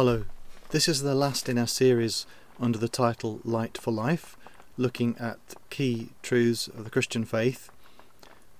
Hello. 0.00 0.24
This 0.70 0.88
is 0.88 1.02
the 1.02 1.14
last 1.14 1.46
in 1.46 1.58
our 1.58 1.66
series 1.66 2.24
under 2.58 2.78
the 2.78 2.88
title 2.88 3.38
Light 3.44 3.76
for 3.76 3.90
Life, 3.90 4.34
looking 4.78 5.14
at 5.18 5.38
key 5.68 6.08
truths 6.22 6.68
of 6.68 6.84
the 6.84 6.90
Christian 6.90 7.26
faith. 7.26 7.68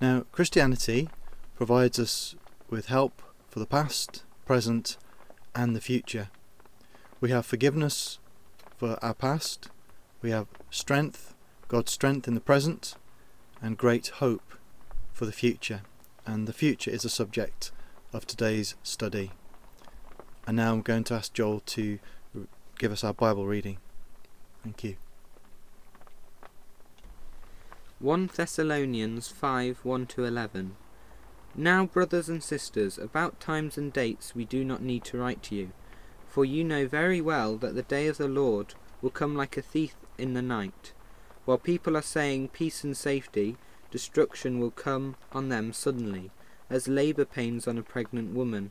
Now, 0.03 0.27
Christianity 0.33 1.09
provides 1.57 1.99
us 1.99 2.35
with 2.69 2.89
help 2.89 3.23
for 3.49 3.59
the 3.59 3.65
past, 3.65 4.23
present, 4.45 4.99
and 5.55 5.75
the 5.75 5.81
future. 5.81 6.29
We 7.23 7.31
have 7.31 7.47
forgiveness 7.47 8.19
for 8.77 9.03
our 9.03 9.15
past, 9.15 9.71
we 10.21 10.33
have 10.33 10.47
strength, 10.69 11.33
God's 11.69 11.91
strength 11.91 12.29
in 12.29 12.35
the 12.35 12.43
present, 12.43 12.97
and 13.63 13.79
great 13.79 14.09
hope 14.09 14.53
for 15.11 15.25
the 15.25 15.33
future. 15.33 15.81
And 16.27 16.47
the 16.47 16.53
future 16.53 16.91
is 16.91 17.01
the 17.01 17.09
subject 17.09 17.73
of 18.13 18.27
today's 18.27 18.75
study. 18.83 19.31
And 20.47 20.57
now 20.57 20.73
I'm 20.73 20.83
going 20.83 21.05
to 21.05 21.15
ask 21.15 21.33
Joel 21.33 21.61
to 21.67 21.99
give 22.79 22.93
us 22.93 23.05
our 23.05 23.15
Bible 23.15 23.47
reading. 23.47 23.79
Thank 24.63 24.85
you. 24.85 24.97
1 27.99 28.31
Thessalonians 28.35 29.29
5 29.29 29.85
1 29.85 30.07
to 30.07 30.25
11. 30.25 30.77
Now, 31.55 31.85
brothers 31.85 32.29
and 32.31 32.43
sisters, 32.43 32.97
about 32.97 33.41
times 33.41 33.77
and 33.77 33.93
dates 33.93 34.35
we 34.35 34.45
do 34.45 34.65
not 34.65 34.83
need 34.83 35.05
to 35.05 35.19
write 35.19 35.43
to 35.45 35.55
you, 35.55 35.73
for 36.27 36.45
you 36.45 36.65
know 36.65 36.87
very 36.87 37.21
well 37.21 37.57
that 37.57 37.75
the 37.75 37.83
day 37.83 38.07
of 38.07 38.17
the 38.17 38.29
Lord 38.29 38.75
will 39.03 39.11
come 39.11 39.35
like 39.35 39.57
a 39.57 39.63
thief 39.63 39.97
in 40.17 40.33
the 40.35 40.41
night. 40.41 40.93
While 41.45 41.59
people 41.59 41.97
are 41.97 42.03
saying 42.03 42.49
peace 42.49 42.85
and 42.85 42.97
safety, 42.97 43.57
destruction 43.91 44.61
will 44.61 44.71
come 44.71 45.17
on 45.33 45.49
them 45.49 45.73
suddenly, 45.73 46.31
as 46.71 46.89
labour 46.89 47.25
pains 47.25 47.67
on 47.67 47.77
a 47.77 47.83
pregnant 47.83 48.33
woman, 48.33 48.71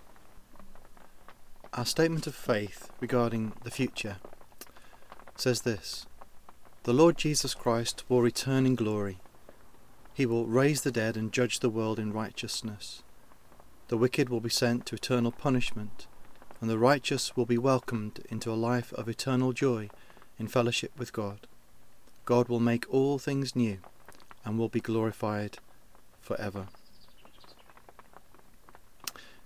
Our 1.73 1.85
statement 1.85 2.27
of 2.27 2.35
faith 2.35 2.91
regarding 2.99 3.53
the 3.63 3.71
future 3.71 4.17
says 5.37 5.61
this 5.61 6.05
The 6.83 6.91
Lord 6.91 7.17
Jesus 7.17 7.53
Christ 7.53 8.03
will 8.09 8.21
return 8.21 8.65
in 8.65 8.75
glory. 8.75 9.19
He 10.13 10.25
will 10.25 10.47
raise 10.47 10.81
the 10.81 10.91
dead 10.91 11.15
and 11.15 11.31
judge 11.31 11.61
the 11.61 11.69
world 11.69 11.97
in 11.97 12.11
righteousness. 12.11 13.03
The 13.87 13.95
wicked 13.95 14.27
will 14.27 14.41
be 14.41 14.49
sent 14.49 14.85
to 14.87 14.95
eternal 14.95 15.31
punishment, 15.31 16.07
and 16.59 16.69
the 16.69 16.77
righteous 16.77 17.37
will 17.37 17.45
be 17.45 17.57
welcomed 17.57 18.19
into 18.29 18.51
a 18.51 18.63
life 18.69 18.91
of 18.91 19.07
eternal 19.07 19.53
joy 19.53 19.89
in 20.37 20.49
fellowship 20.49 20.91
with 20.97 21.13
God. 21.13 21.47
God 22.25 22.49
will 22.49 22.59
make 22.59 22.93
all 22.93 23.17
things 23.17 23.55
new 23.55 23.77
and 24.43 24.59
will 24.59 24.67
be 24.67 24.81
glorified 24.81 25.59
forever. 26.19 26.67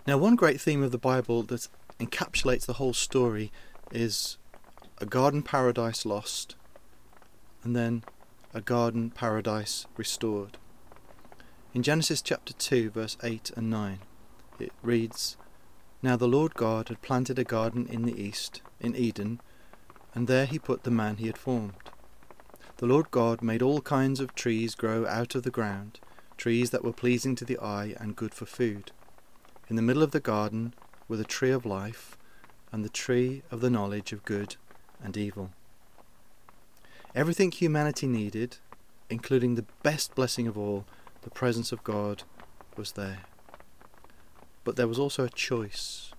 Now, 0.07 0.17
one 0.17 0.35
great 0.35 0.59
theme 0.59 0.81
of 0.81 0.91
the 0.91 0.97
Bible 0.97 1.43
that 1.43 1.67
encapsulates 1.99 2.65
the 2.65 2.73
whole 2.73 2.93
story 2.93 3.51
is 3.91 4.37
a 4.99 5.05
garden 5.05 5.41
paradise 5.41 6.05
lost 6.05 6.55
and 7.63 7.75
then 7.75 8.03
a 8.53 8.61
garden 8.61 9.09
paradise 9.09 9.85
restored. 9.97 10.57
In 11.73 11.83
Genesis 11.83 12.21
chapter 12.21 12.53
2, 12.53 12.91
verse 12.91 13.17
8 13.21 13.51
and 13.57 13.69
9, 13.69 13.99
it 14.59 14.71
reads 14.81 15.35
Now 16.01 16.15
the 16.15 16.27
Lord 16.27 16.53
God 16.53 16.87
had 16.87 17.01
planted 17.01 17.37
a 17.37 17.43
garden 17.43 17.87
in 17.87 18.03
the 18.03 18.17
east, 18.21 18.61
in 18.79 18.95
Eden, 18.95 19.41
and 20.13 20.27
there 20.27 20.45
he 20.45 20.59
put 20.59 20.83
the 20.83 20.91
man 20.91 21.17
he 21.17 21.27
had 21.27 21.37
formed. 21.37 21.73
The 22.77 22.85
Lord 22.85 23.11
God 23.11 23.41
made 23.41 23.61
all 23.61 23.81
kinds 23.81 24.19
of 24.19 24.35
trees 24.35 24.75
grow 24.75 25.05
out 25.05 25.35
of 25.35 25.43
the 25.43 25.51
ground, 25.51 25.99
trees 26.37 26.69
that 26.69 26.83
were 26.83 26.93
pleasing 26.93 27.35
to 27.35 27.45
the 27.45 27.59
eye 27.59 27.95
and 27.99 28.15
good 28.15 28.33
for 28.33 28.45
food. 28.45 28.91
In 29.67 29.75
the 29.75 29.81
middle 29.81 30.03
of 30.03 30.11
the 30.11 30.19
garden 30.19 30.73
were 31.07 31.17
the 31.17 31.23
tree 31.23 31.51
of 31.51 31.65
life 31.65 32.17
and 32.71 32.83
the 32.83 32.89
tree 32.89 33.43
of 33.51 33.61
the 33.61 33.69
knowledge 33.69 34.11
of 34.11 34.25
good 34.25 34.55
and 35.03 35.15
evil. 35.15 35.51
Everything 37.13 37.51
humanity 37.51 38.07
needed, 38.07 38.57
including 39.09 39.55
the 39.55 39.65
best 39.83 40.15
blessing 40.15 40.47
of 40.47 40.57
all, 40.57 40.85
the 41.21 41.29
presence 41.29 41.71
of 41.71 41.83
God, 41.83 42.23
was 42.75 42.93
there. 42.93 43.19
But 44.63 44.75
there 44.75 44.87
was 44.87 44.99
also 44.99 45.23
a 45.23 45.29
choice. 45.29 46.11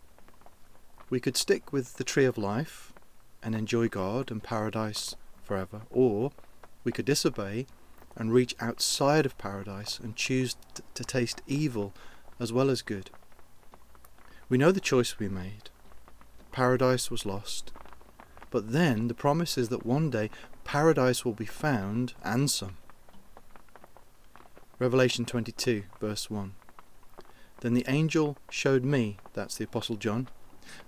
We 1.10 1.20
could 1.20 1.36
stick 1.36 1.72
with 1.72 1.94
the 1.94 2.04
tree 2.04 2.24
of 2.24 2.38
life 2.38 2.92
and 3.42 3.54
enjoy 3.54 3.88
God 3.88 4.30
and 4.30 4.42
paradise 4.42 5.14
forever, 5.42 5.82
or 5.90 6.32
we 6.82 6.92
could 6.92 7.04
disobey 7.04 7.66
and 8.16 8.32
reach 8.32 8.56
outside 8.58 9.26
of 9.26 9.36
paradise 9.36 10.00
and 10.02 10.16
choose 10.16 10.56
t- 10.74 10.82
to 10.94 11.04
taste 11.04 11.42
evil 11.46 11.92
as 12.40 12.52
well 12.52 12.70
as 12.70 12.82
good. 12.82 13.10
We 14.48 14.58
know 14.58 14.70
the 14.70 14.78
choice 14.80 15.18
we 15.18 15.28
made. 15.28 15.70
Paradise 16.52 17.10
was 17.10 17.26
lost. 17.26 17.72
But 18.50 18.70
then 18.70 19.08
the 19.08 19.14
promise 19.14 19.58
is 19.58 19.70
that 19.70 19.84
one 19.84 20.08
day 20.08 20.30
paradise 20.62 21.24
will 21.24 21.32
be 21.32 21.46
found 21.46 22.14
and 22.22 22.48
some. 22.48 22.76
Revelation 24.78 25.24
22, 25.24 25.82
verse 26.00 26.30
1. 26.30 26.54
Then 27.60 27.74
the 27.74 27.84
angel 27.88 28.36
showed 28.48 28.84
me, 28.84 29.16
that's 29.32 29.56
the 29.56 29.64
Apostle 29.64 29.96
John, 29.96 30.28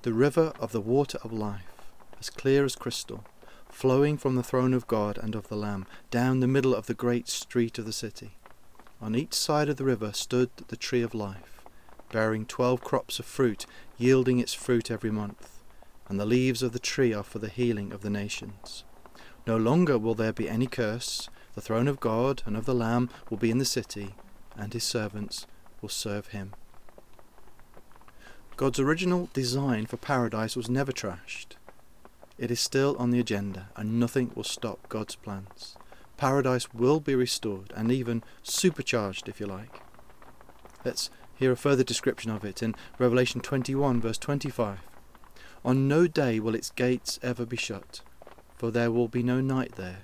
the 0.03 0.13
river 0.13 0.53
of 0.61 0.71
the 0.71 0.81
water 0.81 1.19
of 1.25 1.33
life, 1.33 1.83
as 2.21 2.31
clear 2.31 2.65
as 2.65 2.77
crystal, 2.77 3.25
flowing 3.69 4.17
from 4.17 4.37
the 4.37 4.43
throne 4.45 4.73
of 4.73 4.87
God 4.87 5.19
and 5.19 5.35
of 5.35 5.49
the 5.49 5.57
Lamb, 5.57 5.85
down 6.13 6.39
the 6.39 6.47
middle 6.47 6.77
of 6.77 6.87
the 6.87 6.95
great 6.95 7.29
street 7.29 7.77
of 7.79 7.87
the 7.87 7.93
city. 7.93 8.37
On 9.01 9.17
each 9.17 9.35
side 9.35 9.69
of 9.69 9.79
the 9.79 9.85
river 9.85 10.13
stood 10.13 10.51
the 10.69 10.77
tree 10.77 11.03
of 11.03 11.13
life 11.13 11.58
bearing 12.11 12.47
twelve 12.47 12.81
crops 12.83 13.19
of 13.19 13.27
fruit, 13.27 13.67
yielding 13.97 14.39
its 14.39 14.55
fruit 14.55 14.91
every 14.91 15.11
month. 15.11 15.63
And 16.09 16.19
the 16.19 16.27
leaves 16.27 16.63
of 16.63 16.73
the 16.73 16.79
tree 16.79 17.13
are 17.13 17.23
for 17.23 17.39
the 17.39 17.49
healing 17.49 17.93
of 17.93 18.01
the 18.01 18.11
nations. 18.11 18.85
No 19.47 19.57
longer 19.57 19.99
will 19.99 20.15
there 20.15 20.33
be 20.33 20.49
any 20.49 20.67
curse. 20.67 21.29
The 21.55 21.61
throne 21.61 21.89
of 21.89 22.01
God 22.01 22.43
and 22.47 22.57
of 22.57 22.65
the 22.65 22.75
Lamb 22.75 23.11
will 23.29 23.37
be 23.37 23.51
in 23.51 23.59
the 23.59 23.65
city, 23.65 24.15
and 24.57 24.73
his 24.73 24.85
servants 24.85 25.47
will 25.81 25.89
serve 25.89 26.29
him. 26.29 26.53
God's 28.57 28.81
original 28.81 29.29
design 29.33 29.87
for 29.87 29.97
paradise 29.97 30.57
was 30.57 30.69
never 30.69 30.93
trashed. 30.93 31.57
It 32.39 32.51
is 32.51 32.61
still 32.61 32.97
on 32.99 33.11
the 33.11 33.21
agenda, 33.21 33.69
and 33.77 33.99
nothing 34.01 34.33
will 34.35 34.45
stop 34.45 34.89
God's 34.89 35.17
plans. 35.17 35.77
Paradise 36.17 36.73
will 36.73 37.01
be 37.01 37.15
restored, 37.15 37.73
and 37.77 37.93
even 37.93 38.23
supercharged, 38.43 39.29
if 39.29 39.41
you 39.41 39.47
like. 39.47 39.81
Let's 40.85 41.11
Hear 41.39 41.53
a 41.53 41.57
further 41.57 41.85
description 41.85 42.33
of 42.33 42.45
it 42.45 42.65
in 42.65 42.75
Revelation 42.99 43.41
21, 43.41 44.01
verse 44.01 44.19
25. 44.19 44.81
On 45.65 45.87
no 45.87 46.09
day 46.09 46.41
will 46.41 46.57
its 46.57 46.71
gates 46.71 47.21
ever 47.23 47.47
be 47.47 47.57
shut, 47.57 48.01
for 48.57 48.73
there 48.73 48.91
will 48.91 49.07
be 49.07 49.23
no 49.23 49.41
night 49.41 49.77
there. 49.77 50.01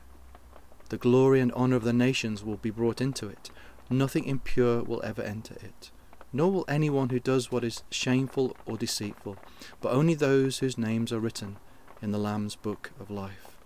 The 0.91 0.97
glory 0.97 1.41
and 1.41 1.51
honour 1.53 1.75
of 1.75 1.83
the 1.83 1.93
nations 1.93 2.45
will 2.45 2.59
be 2.59 2.71
brought 2.71 3.01
into 3.01 3.27
it. 3.27 3.51
Nothing 3.91 4.27
impure 4.27 4.85
will 4.85 5.03
ever 5.03 5.23
enter 5.23 5.55
it, 5.55 5.91
nor 6.33 6.53
will 6.53 6.65
anyone 6.69 7.09
who 7.09 7.19
does 7.19 7.51
what 7.51 7.65
is 7.65 7.83
shameful 7.91 8.57
or 8.65 8.77
deceitful, 8.77 9.37
but 9.81 9.91
only 9.93 10.15
those 10.15 10.59
whose 10.59 10.79
names 10.79 11.13
are 11.13 11.19
written 11.19 11.57
in 12.01 12.13
the 12.13 12.19
Lamb's 12.19 12.55
book 12.55 12.93
of 13.01 13.11
life. 13.11 13.57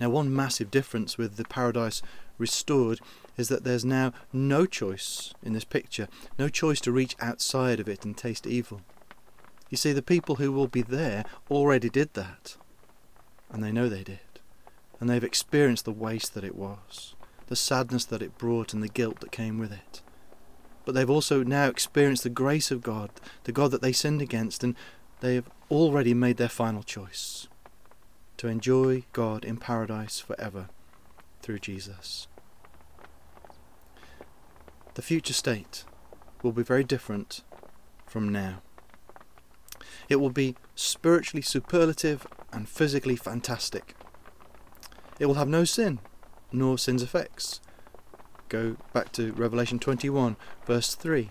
Now, 0.00 0.10
one 0.10 0.34
massive 0.34 0.72
difference 0.72 1.16
with 1.16 1.36
the 1.36 1.44
paradise 1.44 2.02
restored 2.36 3.00
is 3.40 3.48
that 3.48 3.64
there's 3.64 3.84
now 3.84 4.12
no 4.32 4.66
choice 4.66 5.34
in 5.42 5.52
this 5.52 5.64
picture, 5.64 6.06
no 6.38 6.48
choice 6.48 6.80
to 6.82 6.92
reach 6.92 7.16
outside 7.18 7.80
of 7.80 7.88
it 7.88 8.04
and 8.04 8.16
taste 8.16 8.46
evil. 8.46 8.82
You 9.70 9.76
see, 9.76 9.92
the 9.92 10.02
people 10.02 10.36
who 10.36 10.52
will 10.52 10.68
be 10.68 10.82
there 10.82 11.24
already 11.50 11.88
did 11.90 12.14
that, 12.14 12.56
and 13.50 13.64
they 13.64 13.72
know 13.72 13.88
they 13.88 14.04
did. 14.04 14.20
and 15.00 15.08
they've 15.08 15.24
experienced 15.24 15.86
the 15.86 15.92
waste 15.92 16.34
that 16.34 16.44
it 16.44 16.54
was, 16.54 17.14
the 17.46 17.56
sadness 17.56 18.04
that 18.04 18.22
it 18.22 18.38
brought, 18.38 18.74
and 18.74 18.82
the 18.82 18.88
guilt 18.88 19.20
that 19.20 19.32
came 19.32 19.58
with 19.58 19.72
it. 19.72 20.02
But 20.84 20.94
they've 20.94 21.10
also 21.10 21.42
now 21.42 21.66
experienced 21.68 22.22
the 22.22 22.30
grace 22.30 22.70
of 22.70 22.82
God, 22.82 23.10
the 23.44 23.52
God 23.52 23.70
that 23.70 23.82
they 23.82 23.92
sinned 23.92 24.22
against, 24.22 24.62
and 24.62 24.76
they 25.20 25.34
have 25.34 25.48
already 25.70 26.14
made 26.14 26.36
their 26.36 26.48
final 26.48 26.82
choice 26.82 27.48
to 28.36 28.48
enjoy 28.48 29.04
God 29.12 29.44
in 29.44 29.56
paradise 29.56 30.20
forever 30.20 30.68
through 31.42 31.58
Jesus. 31.58 32.28
The 35.00 35.06
future 35.06 35.32
state 35.32 35.84
will 36.42 36.52
be 36.52 36.62
very 36.62 36.84
different 36.84 37.40
from 38.04 38.28
now. 38.28 38.60
It 40.10 40.16
will 40.16 40.28
be 40.28 40.56
spiritually 40.74 41.40
superlative 41.40 42.26
and 42.52 42.68
physically 42.68 43.16
fantastic. 43.16 43.94
It 45.18 45.24
will 45.24 45.40
have 45.40 45.48
no 45.48 45.64
sin, 45.64 46.00
nor 46.52 46.76
sin's 46.76 47.02
effects. 47.02 47.62
Go 48.50 48.76
back 48.92 49.10
to 49.12 49.32
Revelation 49.32 49.78
21, 49.78 50.36
verse 50.66 50.94
3. 50.94 51.30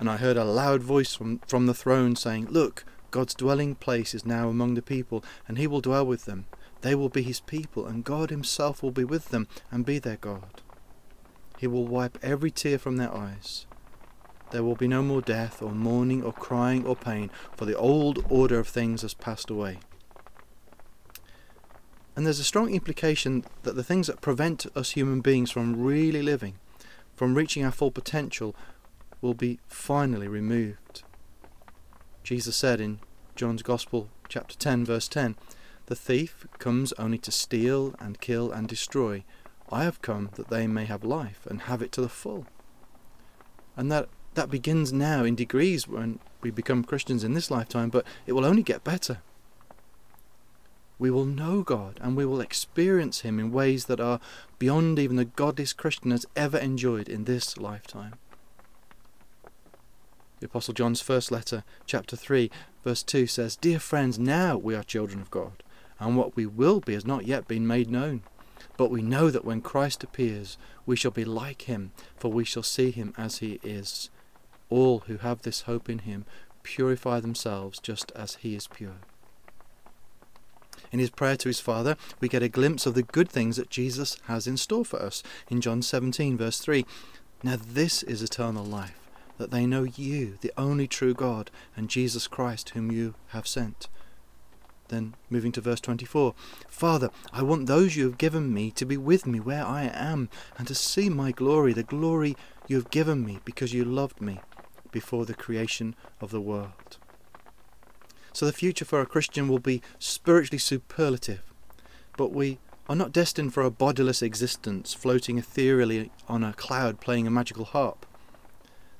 And 0.00 0.08
I 0.08 0.16
heard 0.16 0.38
a 0.38 0.44
loud 0.44 0.80
voice 0.82 1.14
from, 1.14 1.40
from 1.46 1.66
the 1.66 1.74
throne 1.74 2.16
saying, 2.16 2.46
Look, 2.46 2.86
God's 3.10 3.34
dwelling 3.34 3.74
place 3.74 4.14
is 4.14 4.24
now 4.24 4.48
among 4.48 4.76
the 4.76 4.80
people, 4.80 5.22
and 5.46 5.58
he 5.58 5.66
will 5.66 5.82
dwell 5.82 6.06
with 6.06 6.24
them. 6.24 6.46
They 6.80 6.94
will 6.94 7.10
be 7.10 7.22
his 7.22 7.40
people, 7.40 7.86
and 7.86 8.02
God 8.02 8.30
himself 8.30 8.82
will 8.82 8.92
be 8.92 9.04
with 9.04 9.28
them 9.28 9.46
and 9.70 9.84
be 9.84 9.98
their 9.98 10.16
God. 10.16 10.61
He 11.62 11.68
will 11.68 11.86
wipe 11.86 12.18
every 12.22 12.50
tear 12.50 12.76
from 12.76 12.96
their 12.96 13.14
eyes. 13.14 13.66
There 14.50 14.64
will 14.64 14.74
be 14.74 14.88
no 14.88 15.00
more 15.00 15.20
death, 15.22 15.62
or 15.62 15.70
mourning, 15.70 16.20
or 16.20 16.32
crying, 16.32 16.84
or 16.84 16.96
pain, 16.96 17.30
for 17.56 17.66
the 17.66 17.78
old 17.78 18.26
order 18.28 18.58
of 18.58 18.66
things 18.66 19.02
has 19.02 19.14
passed 19.14 19.48
away. 19.48 19.78
And 22.16 22.26
there's 22.26 22.40
a 22.40 22.44
strong 22.44 22.74
implication 22.74 23.44
that 23.62 23.76
the 23.76 23.84
things 23.84 24.08
that 24.08 24.20
prevent 24.20 24.66
us 24.74 24.90
human 24.90 25.20
beings 25.20 25.52
from 25.52 25.80
really 25.80 26.20
living, 26.20 26.56
from 27.14 27.36
reaching 27.36 27.64
our 27.64 27.70
full 27.70 27.92
potential, 27.92 28.56
will 29.20 29.34
be 29.34 29.60
finally 29.68 30.26
removed. 30.26 31.04
Jesus 32.24 32.56
said 32.56 32.80
in 32.80 32.98
John's 33.36 33.62
Gospel, 33.62 34.08
chapter 34.28 34.56
10, 34.56 34.84
verse 34.84 35.06
10, 35.06 35.36
The 35.86 35.94
thief 35.94 36.44
comes 36.58 36.92
only 36.94 37.18
to 37.18 37.30
steal 37.30 37.94
and 38.00 38.20
kill 38.20 38.50
and 38.50 38.66
destroy. 38.66 39.22
I 39.72 39.84
have 39.84 40.02
come 40.02 40.30
that 40.34 40.48
they 40.48 40.66
may 40.66 40.84
have 40.84 41.02
life 41.02 41.46
and 41.46 41.62
have 41.62 41.82
it 41.82 41.92
to 41.92 42.00
the 42.00 42.08
full. 42.08 42.46
And 43.76 43.90
that, 43.90 44.08
that 44.34 44.50
begins 44.50 44.92
now 44.92 45.24
in 45.24 45.34
degrees 45.34 45.88
when 45.88 46.18
we 46.42 46.50
become 46.50 46.84
Christians 46.84 47.24
in 47.24 47.34
this 47.34 47.50
lifetime, 47.50 47.88
but 47.88 48.06
it 48.26 48.32
will 48.32 48.44
only 48.44 48.62
get 48.62 48.84
better 48.84 49.18
we 51.02 51.10
will 51.10 51.24
know 51.24 51.62
God 51.62 51.98
and 52.00 52.16
we 52.16 52.24
will 52.24 52.40
experience 52.40 53.22
Him 53.22 53.40
in 53.40 53.50
ways 53.50 53.86
that 53.86 53.98
are 53.98 54.20
beyond 54.60 55.00
even 55.00 55.16
the 55.16 55.24
godliest 55.24 55.76
Christian 55.76 56.12
has 56.12 56.24
ever 56.36 56.56
enjoyed 56.56 57.08
in 57.08 57.24
this 57.24 57.58
lifetime. 57.58 58.14
The 60.38 60.46
Apostle 60.46 60.74
John's 60.74 61.00
first 61.00 61.32
letter, 61.32 61.64
chapter 61.86 62.14
3, 62.14 62.52
verse 62.84 63.02
2 63.02 63.26
says, 63.26 63.56
Dear 63.56 63.80
friends, 63.80 64.16
now 64.16 64.56
we 64.56 64.76
are 64.76 64.84
children 64.84 65.20
of 65.20 65.30
God, 65.32 65.64
and 65.98 66.16
what 66.16 66.36
we 66.36 66.46
will 66.46 66.78
be 66.78 66.94
has 66.94 67.04
not 67.04 67.26
yet 67.26 67.48
been 67.48 67.66
made 67.66 67.90
known. 67.90 68.22
But 68.76 68.90
we 68.90 69.02
know 69.02 69.30
that 69.30 69.44
when 69.44 69.60
Christ 69.60 70.02
appears, 70.02 70.56
we 70.86 70.96
shall 70.96 71.10
be 71.10 71.24
like 71.24 71.62
him, 71.62 71.92
for 72.16 72.30
we 72.32 72.44
shall 72.44 72.62
see 72.62 72.90
him 72.90 73.14
as 73.16 73.38
he 73.38 73.60
is. 73.62 74.10
All 74.70 75.00
who 75.00 75.18
have 75.18 75.42
this 75.42 75.62
hope 75.62 75.88
in 75.88 76.00
him 76.00 76.24
purify 76.62 77.20
themselves 77.20 77.78
just 77.78 78.12
as 78.12 78.36
he 78.36 78.54
is 78.54 78.66
pure. 78.66 78.96
In 80.90 80.98
his 80.98 81.10
prayer 81.10 81.36
to 81.36 81.48
his 81.48 81.60
Father, 81.60 81.96
we 82.20 82.28
get 82.28 82.42
a 82.42 82.48
glimpse 82.48 82.84
of 82.84 82.94
the 82.94 83.02
good 83.02 83.28
things 83.28 83.56
that 83.56 83.70
Jesus 83.70 84.18
has 84.26 84.46
in 84.46 84.58
store 84.58 84.84
for 84.84 85.00
us. 85.00 85.22
In 85.48 85.60
John 85.60 85.80
17, 85.80 86.36
verse 86.36 86.58
3, 86.58 86.84
Now 87.42 87.56
this 87.56 88.02
is 88.02 88.22
eternal 88.22 88.64
life, 88.64 89.08
that 89.38 89.50
they 89.50 89.64
know 89.64 89.84
you, 89.84 90.38
the 90.42 90.52
only 90.58 90.86
true 90.86 91.14
God, 91.14 91.50
and 91.76 91.88
Jesus 91.88 92.26
Christ, 92.26 92.70
whom 92.70 92.92
you 92.92 93.14
have 93.28 93.46
sent. 93.46 93.88
Then, 94.92 95.14
moving 95.30 95.52
to 95.52 95.62
verse 95.62 95.80
24, 95.80 96.34
Father, 96.68 97.08
I 97.32 97.40
want 97.42 97.66
those 97.66 97.96
you 97.96 98.04
have 98.04 98.18
given 98.18 98.52
me 98.52 98.70
to 98.72 98.84
be 98.84 98.98
with 98.98 99.26
me 99.26 99.40
where 99.40 99.64
I 99.64 99.84
am, 99.84 100.28
and 100.58 100.68
to 100.68 100.74
see 100.74 101.08
my 101.08 101.32
glory, 101.32 101.72
the 101.72 101.82
glory 101.82 102.36
you 102.68 102.76
have 102.76 102.90
given 102.90 103.24
me, 103.24 103.40
because 103.46 103.72
you 103.72 103.86
loved 103.86 104.20
me 104.20 104.40
before 104.90 105.24
the 105.24 105.32
creation 105.32 105.96
of 106.20 106.30
the 106.30 106.42
world. 106.42 106.98
So 108.34 108.44
the 108.44 108.52
future 108.52 108.84
for 108.84 109.00
a 109.00 109.06
Christian 109.06 109.48
will 109.48 109.58
be 109.58 109.80
spiritually 109.98 110.58
superlative. 110.58 111.40
But 112.18 112.32
we 112.32 112.58
are 112.86 112.94
not 112.94 113.12
destined 113.12 113.54
for 113.54 113.62
a 113.62 113.70
bodiless 113.70 114.20
existence 114.20 114.92
floating 114.92 115.38
ethereally 115.38 116.10
on 116.28 116.44
a 116.44 116.52
cloud 116.52 117.00
playing 117.00 117.26
a 117.26 117.30
magical 117.30 117.64
harp. 117.64 118.04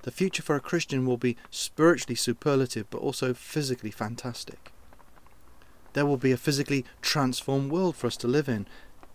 The 0.04 0.10
future 0.10 0.42
for 0.42 0.56
a 0.56 0.60
Christian 0.60 1.04
will 1.04 1.18
be 1.18 1.36
spiritually 1.50 2.16
superlative 2.16 2.88
but 2.88 3.02
also 3.02 3.34
physically 3.34 3.90
fantastic. 3.90 4.72
There 5.92 6.06
will 6.06 6.16
be 6.16 6.32
a 6.32 6.36
physically 6.36 6.84
transformed 7.00 7.70
world 7.70 7.96
for 7.96 8.06
us 8.06 8.16
to 8.18 8.28
live 8.28 8.48
in, 8.48 8.66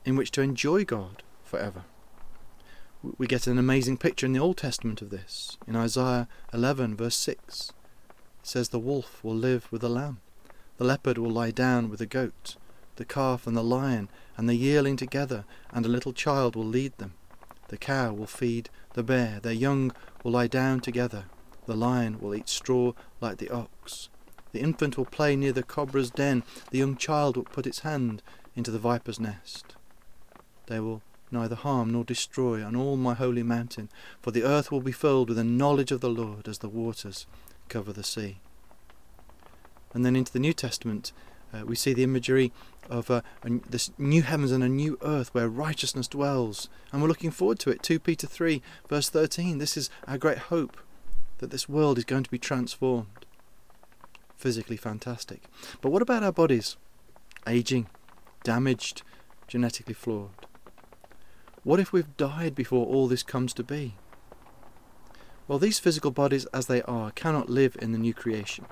in 0.05 0.15
which 0.15 0.31
to 0.31 0.41
enjoy 0.41 0.85
God 0.85 1.23
forever. 1.43 1.83
We 3.17 3.27
get 3.27 3.47
an 3.47 3.57
amazing 3.57 3.97
picture 3.97 4.25
in 4.25 4.33
the 4.33 4.39
Old 4.39 4.57
Testament 4.57 5.01
of 5.01 5.09
this, 5.09 5.57
in 5.67 5.75
Isaiah 5.75 6.27
11, 6.53 6.95
verse 6.95 7.15
6 7.15 7.71
says 8.47 8.69
the 8.69 8.79
wolf 8.79 9.21
will 9.23 9.35
live 9.35 9.69
with 9.71 9.81
the 9.81 9.89
lamb, 9.89 10.19
the 10.77 10.85
leopard 10.85 11.17
will 11.17 11.29
lie 11.29 11.51
down 11.51 11.89
with 11.89 11.99
the 11.99 12.05
goat, 12.05 12.55
the 12.95 13.05
calf 13.05 13.45
and 13.45 13.57
the 13.57 13.63
lion 13.63 14.09
and 14.37 14.47
the 14.47 14.55
yearling 14.55 14.95
together, 14.95 15.43
and 15.71 15.85
a 15.85 15.89
little 15.89 16.13
child 16.13 16.55
will 16.55 16.65
lead 16.65 16.97
them. 16.97 17.13
The 17.67 17.77
cow 17.77 18.13
will 18.13 18.25
feed 18.25 18.69
the 18.93 19.03
bear, 19.03 19.39
their 19.41 19.51
young 19.51 19.91
will 20.23 20.31
lie 20.31 20.47
down 20.47 20.79
together, 20.79 21.25
the 21.65 21.75
lion 21.75 22.19
will 22.19 22.33
eat 22.33 22.47
straw 22.47 22.93
like 23.19 23.37
the 23.37 23.49
ox. 23.49 24.09
The 24.51 24.59
infant 24.59 24.97
will 24.97 25.05
play 25.05 25.35
near 25.35 25.51
the 25.51 25.63
cobra's 25.63 26.09
den, 26.09 26.43
the 26.71 26.77
young 26.79 26.95
child 26.95 27.37
will 27.37 27.43
put 27.43 27.67
its 27.67 27.79
hand 27.79 28.21
into 28.55 28.71
the 28.71 28.79
viper's 28.79 29.19
nest. 29.19 29.75
They 30.67 30.79
will 30.79 31.01
neither 31.31 31.55
harm 31.55 31.91
nor 31.91 32.03
destroy 32.03 32.63
on 32.63 32.75
all 32.75 32.97
my 32.97 33.13
holy 33.13 33.43
mountain, 33.43 33.89
for 34.21 34.31
the 34.31 34.43
earth 34.43 34.71
will 34.71 34.81
be 34.81 34.91
filled 34.91 35.29
with 35.29 35.37
the 35.37 35.43
knowledge 35.43 35.91
of 35.91 36.01
the 36.01 36.09
Lord 36.09 36.47
as 36.47 36.59
the 36.59 36.69
waters 36.69 37.25
cover 37.69 37.91
the 37.91 38.03
sea. 38.03 38.39
And 39.93 40.05
then 40.05 40.15
into 40.15 40.31
the 40.31 40.39
New 40.39 40.53
Testament, 40.53 41.11
uh, 41.53 41.65
we 41.65 41.75
see 41.75 41.93
the 41.93 42.03
imagery 42.03 42.51
of 42.89 43.09
uh, 43.09 43.21
this 43.69 43.91
new 43.97 44.21
heavens 44.21 44.51
and 44.51 44.63
a 44.63 44.69
new 44.69 44.97
earth 45.01 45.33
where 45.33 45.49
righteousness 45.49 46.07
dwells. 46.07 46.69
And 46.91 47.01
we're 47.01 47.07
looking 47.07 47.31
forward 47.31 47.59
to 47.59 47.69
it. 47.69 47.83
2 47.83 47.99
Peter 47.99 48.27
3, 48.27 48.61
verse 48.89 49.09
13. 49.09 49.57
This 49.57 49.77
is 49.77 49.89
our 50.07 50.17
great 50.17 50.37
hope 50.37 50.77
that 51.39 51.51
this 51.51 51.69
world 51.69 51.97
is 51.97 52.05
going 52.05 52.23
to 52.23 52.31
be 52.31 52.39
transformed. 52.39 53.25
Physically 54.37 54.77
fantastic. 54.77 55.43
But 55.81 55.91
what 55.91 56.03
about 56.03 56.23
our 56.23 56.31
bodies? 56.31 56.77
Aging, 57.47 57.87
damaged, 58.43 59.01
genetically 59.47 59.95
flawed. 59.95 60.45
What 61.63 61.79
if 61.79 61.91
we've 61.91 62.15
died 62.17 62.53
before 62.55 62.85
all 62.85 63.07
this 63.07 63.23
comes 63.23 63.51
to 63.55 63.63
be? 63.63 63.95
Well, 65.47 65.59
these 65.59 65.79
physical 65.79 66.11
bodies 66.11 66.45
as 66.53 66.67
they 66.67 66.81
are 66.83 67.11
cannot 67.11 67.49
live 67.49 67.75
in 67.81 67.93
the 67.93 67.97
new 67.97 68.13
creation. 68.13 68.65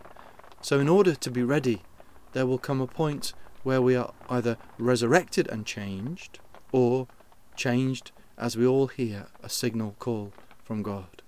So, 0.61 0.79
in 0.79 0.87
order 0.87 1.15
to 1.15 1.31
be 1.31 1.43
ready, 1.43 1.81
there 2.33 2.45
will 2.45 2.57
come 2.57 2.79
a 2.79 2.87
point 2.87 3.33
where 3.63 3.81
we 3.81 3.95
are 3.95 4.13
either 4.29 4.57
resurrected 4.77 5.47
and 5.47 5.65
changed, 5.65 6.39
or 6.71 7.07
changed 7.55 8.11
as 8.37 8.55
we 8.55 8.67
all 8.67 8.87
hear 8.87 9.27
a 9.41 9.49
signal 9.49 9.95
call 9.99 10.31
from 10.63 10.83
God. 10.83 11.21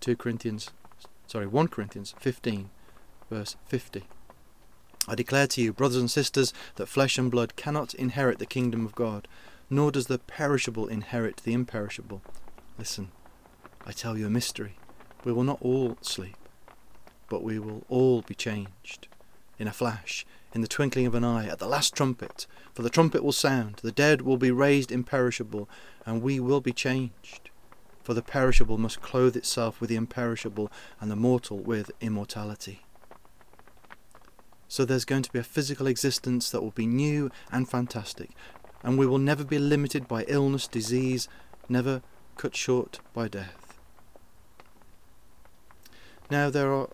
2 0.00 0.16
Corinthians, 0.16 0.70
sorry, 1.26 1.46
1 1.46 1.68
Corinthians 1.68 2.14
15, 2.18 2.70
verse 3.30 3.56
50. 3.66 4.04
I 5.08 5.14
declare 5.14 5.46
to 5.48 5.62
you, 5.62 5.72
brothers 5.72 5.98
and 5.98 6.10
sisters, 6.10 6.52
that 6.76 6.86
flesh 6.86 7.16
and 7.18 7.30
blood 7.30 7.56
cannot 7.56 7.94
inherit 7.94 8.38
the 8.38 8.46
kingdom 8.46 8.84
of 8.84 8.94
God, 8.94 9.28
nor 9.70 9.92
does 9.92 10.06
the 10.06 10.18
perishable 10.18 10.88
inherit 10.88 11.38
the 11.44 11.52
imperishable. 11.52 12.22
Listen. 12.78 13.10
I 13.88 13.92
tell 13.92 14.18
you 14.18 14.26
a 14.26 14.30
mystery. 14.30 14.76
We 15.24 15.32
will 15.32 15.44
not 15.44 15.62
all 15.62 15.96
sleep, 16.00 16.36
but 17.28 17.44
we 17.44 17.60
will 17.60 17.84
all 17.88 18.22
be 18.22 18.34
changed. 18.34 19.06
In 19.60 19.68
a 19.68 19.72
flash, 19.72 20.26
in 20.52 20.60
the 20.60 20.68
twinkling 20.68 21.06
of 21.06 21.14
an 21.14 21.22
eye, 21.22 21.46
at 21.46 21.60
the 21.60 21.68
last 21.68 21.94
trumpet. 21.94 22.48
For 22.74 22.82
the 22.82 22.90
trumpet 22.90 23.22
will 23.22 23.32
sound, 23.32 23.76
the 23.82 23.92
dead 23.92 24.22
will 24.22 24.38
be 24.38 24.50
raised 24.50 24.90
imperishable, 24.90 25.68
and 26.04 26.20
we 26.20 26.40
will 26.40 26.60
be 26.60 26.72
changed. 26.72 27.50
For 28.02 28.12
the 28.12 28.22
perishable 28.22 28.76
must 28.76 29.02
clothe 29.02 29.36
itself 29.36 29.80
with 29.80 29.88
the 29.90 29.96
imperishable, 29.96 30.70
and 31.00 31.08
the 31.08 31.16
mortal 31.16 31.58
with 31.58 31.92
immortality. 32.00 32.85
So 34.68 34.84
there's 34.84 35.04
going 35.04 35.22
to 35.22 35.32
be 35.32 35.38
a 35.38 35.44
physical 35.44 35.86
existence 35.86 36.50
that 36.50 36.62
will 36.62 36.72
be 36.72 36.86
new 36.86 37.30
and 37.52 37.68
fantastic, 37.68 38.30
and 38.82 38.98
we 38.98 39.06
will 39.06 39.18
never 39.18 39.44
be 39.44 39.58
limited 39.58 40.08
by 40.08 40.24
illness, 40.24 40.66
disease, 40.66 41.28
never 41.68 42.02
cut 42.36 42.56
short 42.56 43.00
by 43.14 43.28
death. 43.28 43.78
Now, 46.30 46.50
there 46.50 46.72
are 46.72 46.88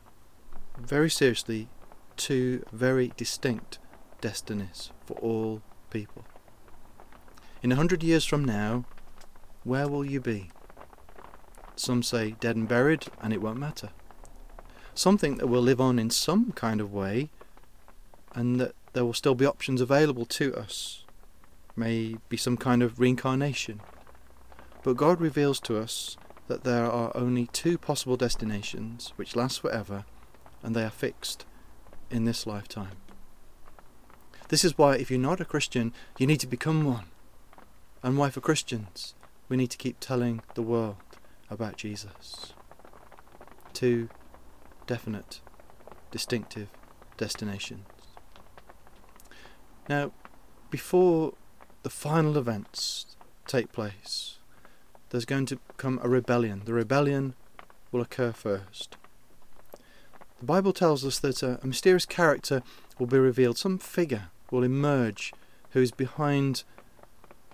very 0.79 1.11
seriously 1.11 1.69
two 2.17 2.65
very 2.73 3.13
distinct 3.17 3.79
destinies 4.21 4.93
for 5.07 5.15
all 5.15 5.63
people. 5.91 6.25
In 7.63 7.73
a 7.73 7.77
hundred 7.77 8.03
years 8.03 8.25
from 8.25 8.45
now, 8.45 8.85
where 9.65 9.89
will 9.89 10.05
you 10.05 10.21
be? 10.21 10.51
Some 11.77 12.03
say 12.03 12.33
dead 12.41 12.57
and 12.57 12.69
buried, 12.69 13.07
and 13.21 13.33
it 13.33 13.41
won't 13.41 13.59
matter. 13.59 13.91
Some 14.95 15.17
think 15.17 15.39
that 15.39 15.47
we'll 15.47 15.63
live 15.63 15.81
on 15.81 15.99
in 15.99 16.11
some 16.11 16.53
kind 16.53 16.81
of 16.81 16.93
way, 16.93 17.31
and 18.35 18.61
that 18.61 18.75
there 18.93 19.05
will 19.05 19.15
still 19.15 19.35
be 19.35 19.47
options 19.47 19.81
available 19.81 20.27
to 20.27 20.55
us. 20.55 21.05
Maybe 21.77 22.37
some 22.37 22.57
kind 22.57 22.83
of 22.83 23.01
reincarnation. 23.01 23.81
But 24.83 24.97
God 24.97 25.21
reveals 25.21 25.61
to 25.61 25.79
us 25.79 26.17
that 26.49 26.65
there 26.65 26.85
are 26.85 27.17
only 27.17 27.47
two 27.47 27.79
possible 27.79 28.17
destinations 28.17 29.13
which 29.17 29.37
last 29.37 29.61
forever, 29.61 30.05
and 30.63 30.75
they 30.75 30.85
are 30.85 30.91
fixed 30.91 31.47
in 32.11 32.25
this 32.25 32.47
lifetime. 32.47 32.97
This 34.49 34.65
is 34.65 34.77
why, 34.77 34.97
if 34.97 35.11
you're 35.11 35.19
not 35.19 35.41
a 35.41 35.47
Christian, 35.47 35.95
you 36.19 36.27
need 36.27 36.41
to 36.41 36.47
become 36.47 36.85
one. 36.85 37.07
And 38.03 38.19
why, 38.19 38.29
for 38.29 38.41
Christians, 38.41 39.15
we 39.49 39.57
need 39.57 39.71
to 39.71 39.79
keep 39.79 39.99
telling 39.99 40.43
the 40.55 40.63
world 40.63 40.97
about 41.49 41.77
Jesus. 41.77 42.53
Two 43.73 44.11
definite, 44.87 45.41
distinctive 46.11 46.69
destinations. 47.17 47.87
Now, 49.89 50.13
before 50.71 51.35
the 51.83 51.91
final 51.91 52.39
events 52.39 53.17
take 53.47 53.73
place, 53.73 54.39
there's 55.11 55.25
going 55.25 55.47
to 55.47 55.59
come 55.77 56.01
a 56.03 56.09
rebellion. 56.09 56.63
The 56.65 56.73
rebellion 56.73 57.35
will 57.91 58.01
occur 58.01 58.33
first. 58.33 58.97
The 60.39 60.47
Bible 60.47 60.73
tells 60.73 61.05
us 61.05 61.19
that 61.21 61.43
a, 61.43 61.61
a 61.63 61.67
mysterious 61.67 62.07
character 62.07 62.63
will 62.99 63.07
be 63.07 63.19
revealed, 63.19 63.59
some 63.59 63.79
figure 63.79 64.31
will 64.51 64.63
emerge 64.63 65.33
who 65.71 65.81
is 65.81 65.91
behind 65.91 66.65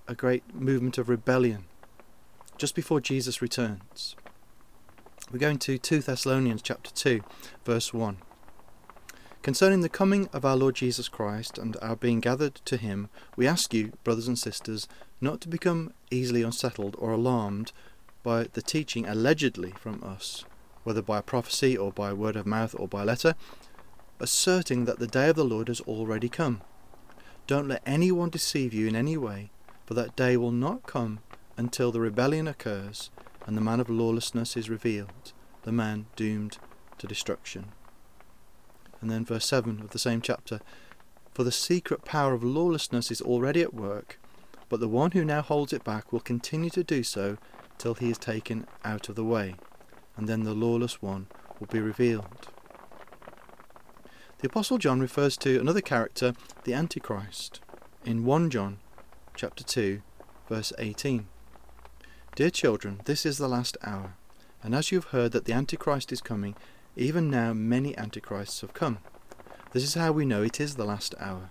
a 0.06 0.14
great 0.14 0.54
movement 0.54 0.98
of 0.98 1.08
rebellion 1.08 1.64
just 2.56 2.74
before 2.74 3.00
Jesus 3.00 3.40
returns. 3.40 4.16
We're 5.30 5.38
going 5.38 5.58
to 5.58 5.78
2 5.78 6.00
Thessalonians 6.00 6.62
chapter 6.62 6.90
2 6.90 7.22
verse 7.64 7.92
1. 7.92 8.16
Concerning 9.42 9.80
the 9.80 9.88
coming 9.88 10.28
of 10.32 10.44
our 10.44 10.56
Lord 10.56 10.74
Jesus 10.74 11.08
Christ 11.08 11.58
and 11.58 11.76
our 11.80 11.96
being 11.96 12.20
gathered 12.20 12.56
to 12.64 12.76
him, 12.76 13.08
we 13.36 13.46
ask 13.46 13.72
you, 13.72 13.92
brothers 14.04 14.28
and 14.28 14.38
sisters, 14.38 14.88
not 15.20 15.40
to 15.40 15.48
become 15.48 15.92
easily 16.10 16.42
unsettled 16.42 16.96
or 16.98 17.12
alarmed 17.12 17.72
by 18.22 18.48
the 18.52 18.60
teaching 18.60 19.06
allegedly 19.06 19.72
from 19.78 20.02
us, 20.04 20.44
whether 20.82 21.00
by 21.00 21.20
prophecy 21.20 21.76
or 21.76 21.92
by 21.92 22.12
word 22.12 22.36
of 22.36 22.46
mouth 22.46 22.74
or 22.78 22.88
by 22.88 23.04
letter, 23.04 23.34
asserting 24.20 24.84
that 24.84 24.98
the 24.98 25.06
day 25.06 25.28
of 25.28 25.36
the 25.36 25.44
Lord 25.44 25.68
has 25.68 25.80
already 25.82 26.28
come. 26.28 26.60
Don't 27.46 27.68
let 27.68 27.82
anyone 27.86 28.30
deceive 28.30 28.74
you 28.74 28.88
in 28.88 28.96
any 28.96 29.16
way, 29.16 29.50
for 29.86 29.94
that 29.94 30.16
day 30.16 30.36
will 30.36 30.52
not 30.52 30.84
come 30.86 31.20
until 31.56 31.92
the 31.92 32.00
rebellion 32.00 32.48
occurs 32.48 33.10
and 33.46 33.56
the 33.56 33.62
man 33.62 33.80
of 33.80 33.88
lawlessness 33.88 34.56
is 34.56 34.68
revealed, 34.68 35.32
the 35.62 35.72
man 35.72 36.06
doomed 36.16 36.58
to 36.98 37.06
destruction. 37.06 37.72
And 39.00 39.10
then 39.10 39.24
verse 39.24 39.46
7 39.46 39.80
of 39.80 39.90
the 39.90 39.98
same 39.98 40.20
chapter 40.20 40.60
For 41.32 41.44
the 41.44 41.52
secret 41.52 42.04
power 42.04 42.34
of 42.34 42.42
lawlessness 42.42 43.10
is 43.10 43.20
already 43.20 43.62
at 43.62 43.74
work, 43.74 44.18
but 44.68 44.80
the 44.80 44.88
one 44.88 45.12
who 45.12 45.24
now 45.24 45.42
holds 45.42 45.72
it 45.72 45.84
back 45.84 46.12
will 46.12 46.20
continue 46.20 46.70
to 46.70 46.84
do 46.84 47.02
so 47.02 47.38
till 47.78 47.94
he 47.94 48.10
is 48.10 48.18
taken 48.18 48.66
out 48.84 49.08
of 49.08 49.14
the 49.14 49.24
way, 49.24 49.54
and 50.16 50.28
then 50.28 50.42
the 50.42 50.54
lawless 50.54 51.00
one 51.00 51.28
will 51.58 51.68
be 51.68 51.80
revealed. 51.80 52.48
The 54.38 54.48
Apostle 54.48 54.78
John 54.78 55.00
refers 55.00 55.36
to 55.38 55.60
another 55.60 55.80
character, 55.80 56.34
the 56.64 56.74
Antichrist, 56.74 57.60
in 58.04 58.24
1 58.24 58.50
John 58.50 58.78
chapter 59.34 59.64
2, 59.64 60.02
verse 60.48 60.72
18. 60.78 61.26
Dear 62.36 62.50
children, 62.50 63.00
this 63.04 63.26
is 63.26 63.38
the 63.38 63.48
last 63.48 63.76
hour, 63.82 64.14
and 64.62 64.74
as 64.74 64.92
you 64.92 64.98
have 64.98 65.10
heard 65.10 65.32
that 65.32 65.44
the 65.44 65.52
Antichrist 65.52 66.12
is 66.12 66.20
coming, 66.20 66.54
even 66.98 67.30
now 67.30 67.52
many 67.52 67.96
antichrists 67.96 68.60
have 68.60 68.74
come. 68.74 68.98
This 69.72 69.84
is 69.84 69.94
how 69.94 70.12
we 70.12 70.24
know 70.24 70.42
it 70.42 70.60
is 70.60 70.74
the 70.74 70.84
last 70.84 71.14
hour. 71.20 71.50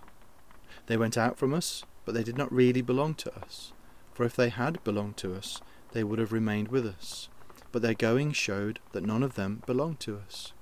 They 0.88 0.98
went 0.98 1.18
out 1.18 1.38
from 1.38 1.54
us, 1.54 1.84
but 2.06 2.14
they 2.14 2.24
did 2.24 2.38
not 2.38 2.52
really 2.52 2.82
belong 2.82 3.16
to 3.16 3.36
us. 3.36 3.72
For 4.14 4.24
if 4.24 4.36
they 4.36 4.50
had 4.50 4.84
belonged 4.84 5.18
to 5.18 5.36
us, 5.36 5.62
they 5.92 6.04
would 6.04 6.20
have 6.20 6.34
remained 6.34 6.68
with 6.68 6.86
us. 6.86 7.30
But 7.72 7.82
their 7.82 7.94
going 7.94 8.32
showed 8.34 8.80
that 8.92 9.06
none 9.06 9.24
of 9.24 9.36
them 9.36 9.62
belonged 9.66 10.00
to 10.02 10.18
us. 10.18 10.54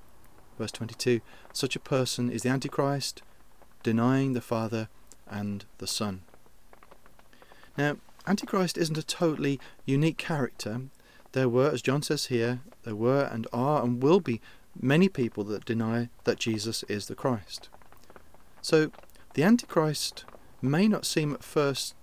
Verse 0.58 0.72
22 0.72 1.20
Such 1.52 1.76
a 1.76 1.80
person 1.80 2.30
is 2.30 2.42
the 2.42 2.48
Antichrist, 2.48 3.22
denying 3.82 4.32
the 4.32 4.40
Father 4.40 4.88
and 5.28 5.64
the 5.78 5.86
Son. 5.86 6.22
Now, 7.76 7.96
Antichrist 8.26 8.76
isn't 8.78 8.98
a 8.98 9.02
totally 9.02 9.60
unique 9.84 10.18
character. 10.18 10.82
There 11.32 11.48
were, 11.48 11.70
as 11.70 11.82
John 11.82 12.02
says 12.02 12.26
here, 12.26 12.60
there 12.82 12.96
were 12.96 13.28
and 13.32 13.46
are 13.52 13.82
and 13.82 14.02
will 14.02 14.20
be 14.20 14.40
many 14.80 15.08
people 15.08 15.44
that 15.44 15.64
deny 15.64 16.08
that 16.24 16.38
Jesus 16.38 16.82
is 16.84 17.06
the 17.06 17.14
Christ. 17.14 17.68
So 18.62 18.90
the 19.34 19.42
Antichrist 19.42 20.24
may 20.62 20.88
not 20.88 21.06
seem 21.06 21.32
at 21.34 21.44
first 21.44 21.94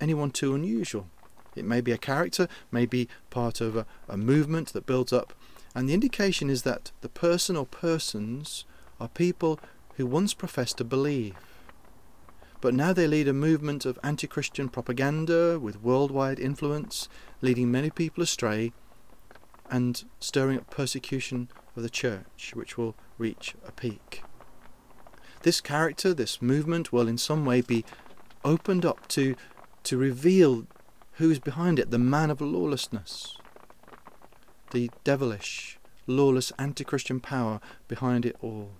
anyone 0.00 0.30
too 0.30 0.54
unusual. 0.54 1.08
It 1.56 1.64
may 1.64 1.80
be 1.80 1.92
a 1.92 1.98
character, 1.98 2.48
may 2.70 2.86
be 2.86 3.08
part 3.30 3.60
of 3.60 3.76
a, 3.76 3.86
a 4.08 4.16
movement 4.16 4.72
that 4.72 4.86
builds 4.86 5.12
up, 5.12 5.34
and 5.74 5.88
the 5.88 5.94
indication 5.94 6.50
is 6.50 6.62
that 6.62 6.92
the 7.00 7.08
person 7.08 7.56
or 7.56 7.66
persons 7.66 8.64
are 9.00 9.08
people 9.08 9.60
who 9.96 10.06
once 10.06 10.34
professed 10.34 10.78
to 10.78 10.84
believe. 10.84 11.34
But 12.60 12.74
now 12.74 12.92
they 12.92 13.06
lead 13.06 13.28
a 13.28 13.32
movement 13.32 13.84
of 13.84 13.98
anti 14.02 14.26
Christian 14.26 14.68
propaganda 14.68 15.58
with 15.60 15.82
worldwide 15.82 16.40
influence, 16.40 17.08
leading 17.40 17.70
many 17.70 17.90
people 17.90 18.22
astray 18.22 18.72
and 19.70 20.04
stirring 20.18 20.58
up 20.58 20.70
persecution 20.70 21.48
of 21.78 21.82
the 21.82 21.88
church, 21.88 22.52
which 22.54 22.76
will 22.76 22.94
reach 23.16 23.54
a 23.66 23.72
peak. 23.72 24.22
This 25.42 25.60
character, 25.60 26.12
this 26.12 26.42
movement, 26.42 26.92
will 26.92 27.08
in 27.08 27.16
some 27.16 27.46
way 27.46 27.60
be 27.60 27.84
opened 28.44 28.84
up 28.84 29.08
to, 29.08 29.36
to 29.84 29.96
reveal 29.96 30.66
who 31.12 31.30
is 31.30 31.38
behind 31.38 31.78
it 31.78 31.90
the 31.90 31.98
man 31.98 32.30
of 32.30 32.40
lawlessness, 32.40 33.38
the 34.72 34.90
devilish, 35.04 35.78
lawless, 36.06 36.52
anti 36.58 36.84
Christian 36.84 37.20
power 37.20 37.60
behind 37.86 38.26
it 38.26 38.36
all. 38.42 38.72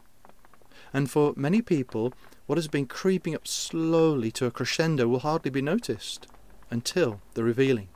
And 0.93 1.11
for 1.11 1.33
many 1.37 1.63
people, 1.63 2.13
what 2.47 2.59
has 2.59 2.69
been 2.69 2.87
creeping 2.87 3.35
up 3.35 3.47
slowly 3.47 4.31
to 4.33 4.47
a 4.47 4.51
crescendo 4.51 5.07
will 5.07 5.21
hardly 5.21 5.51
be 5.51 5.63
noticed 5.63 6.27
until 6.71 7.21
the 7.35 7.45
revealing, 7.45 7.89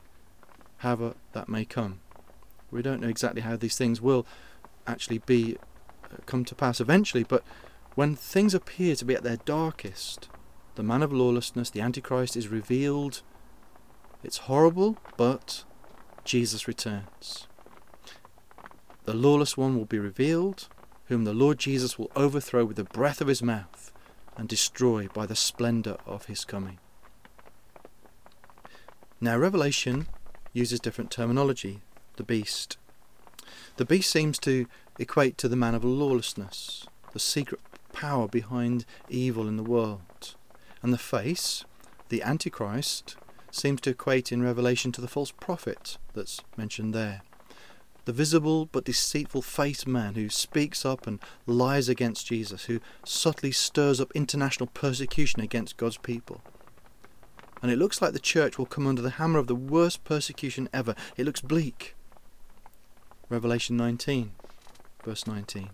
however 0.77 1.15
that 1.33 1.49
may 1.49 1.65
come. 1.65 1.99
We 2.71 2.81
don't 2.81 3.01
know 3.01 3.09
exactly 3.09 3.41
how 3.41 3.55
these 3.55 3.77
things 3.77 4.01
will 4.01 4.25
actually 4.87 5.19
be 5.19 5.57
uh, 6.05 6.17
come 6.25 6.45
to 6.45 6.55
pass 6.55 6.79
eventually, 6.79 7.23
but 7.23 7.43
when 7.95 8.15
things 8.15 8.53
appear 8.53 8.95
to 8.95 9.05
be 9.05 9.15
at 9.15 9.23
their 9.23 9.37
darkest, 9.37 10.29
the 10.75 10.83
man 10.83 11.03
of 11.03 11.13
lawlessness, 11.13 11.69
the 11.69 11.81
Antichrist, 11.81 12.35
is 12.35 12.47
revealed. 12.47 13.21
It's 14.23 14.39
horrible, 14.39 14.97
but 15.17 15.63
Jesus 16.23 16.67
returns. 16.67 17.47
The 19.05 19.13
lawless 19.13 19.57
one 19.57 19.77
will 19.77 19.85
be 19.85 19.99
revealed, 19.99 20.69
whom 21.05 21.25
the 21.25 21.33
Lord 21.33 21.59
Jesus 21.59 21.99
will 21.99 22.11
overthrow 22.15 22.65
with 22.65 22.77
the 22.77 22.83
breath 22.83 23.21
of 23.21 23.27
his 23.27 23.43
mouth 23.43 23.91
and 24.37 24.47
destroy 24.47 25.07
by 25.13 25.25
the 25.25 25.35
splendour 25.35 25.97
of 26.05 26.25
his 26.25 26.45
coming. 26.45 26.79
Now, 29.21 29.37
Revelation 29.37 30.07
uses 30.53 30.79
different 30.79 31.11
terminology 31.11 31.81
the 32.15 32.23
beast, 32.23 32.77
the 33.77 33.85
beast 33.85 34.11
seems 34.11 34.39
to 34.39 34.65
equate 34.99 35.37
to 35.39 35.47
the 35.47 35.55
man 35.55 35.75
of 35.75 35.83
lawlessness, 35.83 36.85
the 37.11 37.19
secret 37.19 37.59
power 37.91 38.27
behind 38.27 38.85
evil 39.09 39.47
in 39.47 39.57
the 39.57 39.63
world. 39.63 40.35
And 40.81 40.93
the 40.93 40.97
face, 40.97 41.63
the 42.09 42.21
Antichrist, 42.21 43.15
seems 43.51 43.81
to 43.81 43.91
equate 43.91 44.31
in 44.31 44.41
Revelation 44.41 44.91
to 44.93 45.01
the 45.01 45.07
false 45.07 45.31
prophet 45.31 45.97
that's 46.13 46.41
mentioned 46.57 46.93
there. 46.93 47.21
The 48.05 48.11
visible 48.11 48.65
but 48.65 48.83
deceitful 48.83 49.43
faced 49.43 49.87
man 49.87 50.15
who 50.15 50.27
speaks 50.27 50.85
up 50.85 51.07
and 51.07 51.19
lies 51.45 51.87
against 51.87 52.27
Jesus, 52.27 52.65
who 52.65 52.81
subtly 53.05 53.51
stirs 53.51 54.01
up 54.01 54.11
international 54.13 54.67
persecution 54.73 55.39
against 55.39 55.77
God's 55.77 55.97
people. 55.97 56.41
And 57.61 57.71
it 57.71 57.77
looks 57.77 58.01
like 58.01 58.11
the 58.11 58.19
church 58.19 58.57
will 58.57 58.65
come 58.65 58.85
under 58.85 59.01
the 59.01 59.11
hammer 59.11 59.39
of 59.39 59.47
the 59.47 59.55
worst 59.55 60.03
persecution 60.03 60.67
ever. 60.73 60.95
It 61.15 61.25
looks 61.25 61.39
bleak. 61.39 61.95
Revelation 63.33 63.75
19, 63.77 64.33
verse 65.03 65.25
19. 65.25 65.71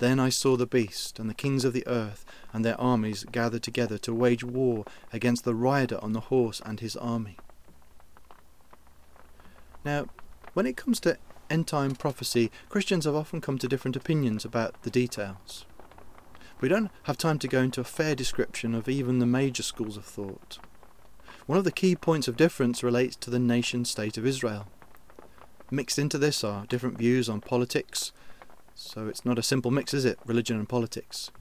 Then 0.00 0.20
I 0.20 0.28
saw 0.28 0.58
the 0.58 0.66
beast 0.66 1.18
and 1.18 1.30
the 1.30 1.34
kings 1.34 1.64
of 1.64 1.72
the 1.72 1.86
earth 1.86 2.26
and 2.52 2.62
their 2.62 2.78
armies 2.78 3.24
gathered 3.32 3.62
together 3.62 3.96
to 3.96 4.12
wage 4.12 4.44
war 4.44 4.84
against 5.14 5.46
the 5.46 5.54
rider 5.54 5.98
on 6.04 6.12
the 6.12 6.28
horse 6.28 6.60
and 6.66 6.78
his 6.78 6.94
army. 6.94 7.38
Now, 9.82 10.08
when 10.52 10.66
it 10.66 10.76
comes 10.76 11.00
to 11.00 11.16
end 11.48 11.68
time 11.68 11.94
prophecy, 11.94 12.50
Christians 12.68 13.06
have 13.06 13.14
often 13.14 13.40
come 13.40 13.56
to 13.56 13.66
different 13.66 13.96
opinions 13.96 14.44
about 14.44 14.82
the 14.82 14.90
details. 14.90 15.64
We 16.60 16.68
don't 16.68 16.90
have 17.04 17.16
time 17.16 17.38
to 17.38 17.48
go 17.48 17.62
into 17.62 17.80
a 17.80 17.84
fair 17.84 18.14
description 18.14 18.74
of 18.74 18.90
even 18.90 19.20
the 19.20 19.24
major 19.24 19.62
schools 19.62 19.96
of 19.96 20.04
thought. 20.04 20.58
one 21.46 21.56
of 21.56 21.64
the 21.64 21.72
key 21.72 21.96
points 21.96 22.28
of 22.28 22.36
difference 22.36 22.82
relates 22.82 23.16
to 23.16 23.30
the 23.30 23.38
nation 23.38 23.86
state 23.86 24.18
of 24.18 24.26
Israel. 24.26 24.66
Mixed 25.70 25.98
into 25.98 26.16
this 26.16 26.44
are 26.44 26.64
different 26.66 26.96
views 26.96 27.28
on 27.28 27.40
politics, 27.40 28.12
so 28.74 29.08
it's 29.08 29.24
not 29.24 29.38
a 29.38 29.42
simple 29.42 29.72
mix, 29.72 29.92
is 29.92 30.04
it? 30.04 30.18
Religion 30.24 30.56
and 30.58 30.68
politics. 30.68 31.32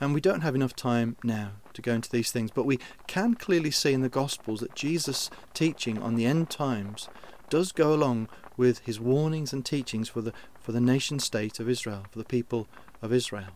And 0.00 0.12
we 0.12 0.20
don't 0.20 0.42
have 0.42 0.54
enough 0.54 0.76
time 0.76 1.16
now 1.24 1.52
to 1.72 1.80
go 1.80 1.94
into 1.94 2.10
these 2.10 2.30
things, 2.30 2.50
but 2.50 2.66
we 2.66 2.78
can 3.06 3.34
clearly 3.34 3.70
see 3.70 3.94
in 3.94 4.02
the 4.02 4.10
Gospels 4.10 4.60
that 4.60 4.74
Jesus' 4.74 5.30
teaching 5.54 5.98
on 6.02 6.14
the 6.14 6.26
end 6.26 6.50
times 6.50 7.08
does 7.48 7.72
go 7.72 7.94
along 7.94 8.28
with 8.56 8.80
his 8.80 9.00
warnings 9.00 9.52
and 9.52 9.64
teachings 9.64 10.08
for 10.08 10.20
the 10.20 10.32
for 10.60 10.72
the 10.72 10.80
nation 10.80 11.18
state 11.18 11.60
of 11.60 11.68
Israel, 11.68 12.04
for 12.10 12.18
the 12.18 12.24
people 12.24 12.66
of 13.00 13.12
Israel. 13.12 13.52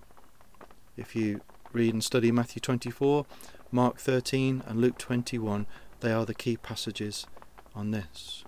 If 0.96 1.16
you 1.16 1.40
read 1.72 1.94
and 1.94 2.04
study 2.04 2.30
Matthew 2.30 2.60
24, 2.60 3.26
Mark 3.70 3.98
13, 3.98 4.62
and 4.66 4.80
Luke 4.80 4.98
21, 4.98 5.66
they 6.00 6.12
are 6.12 6.26
the 6.26 6.34
key 6.34 6.56
passages 6.56 7.26
on 7.74 7.90
this. 7.90 8.44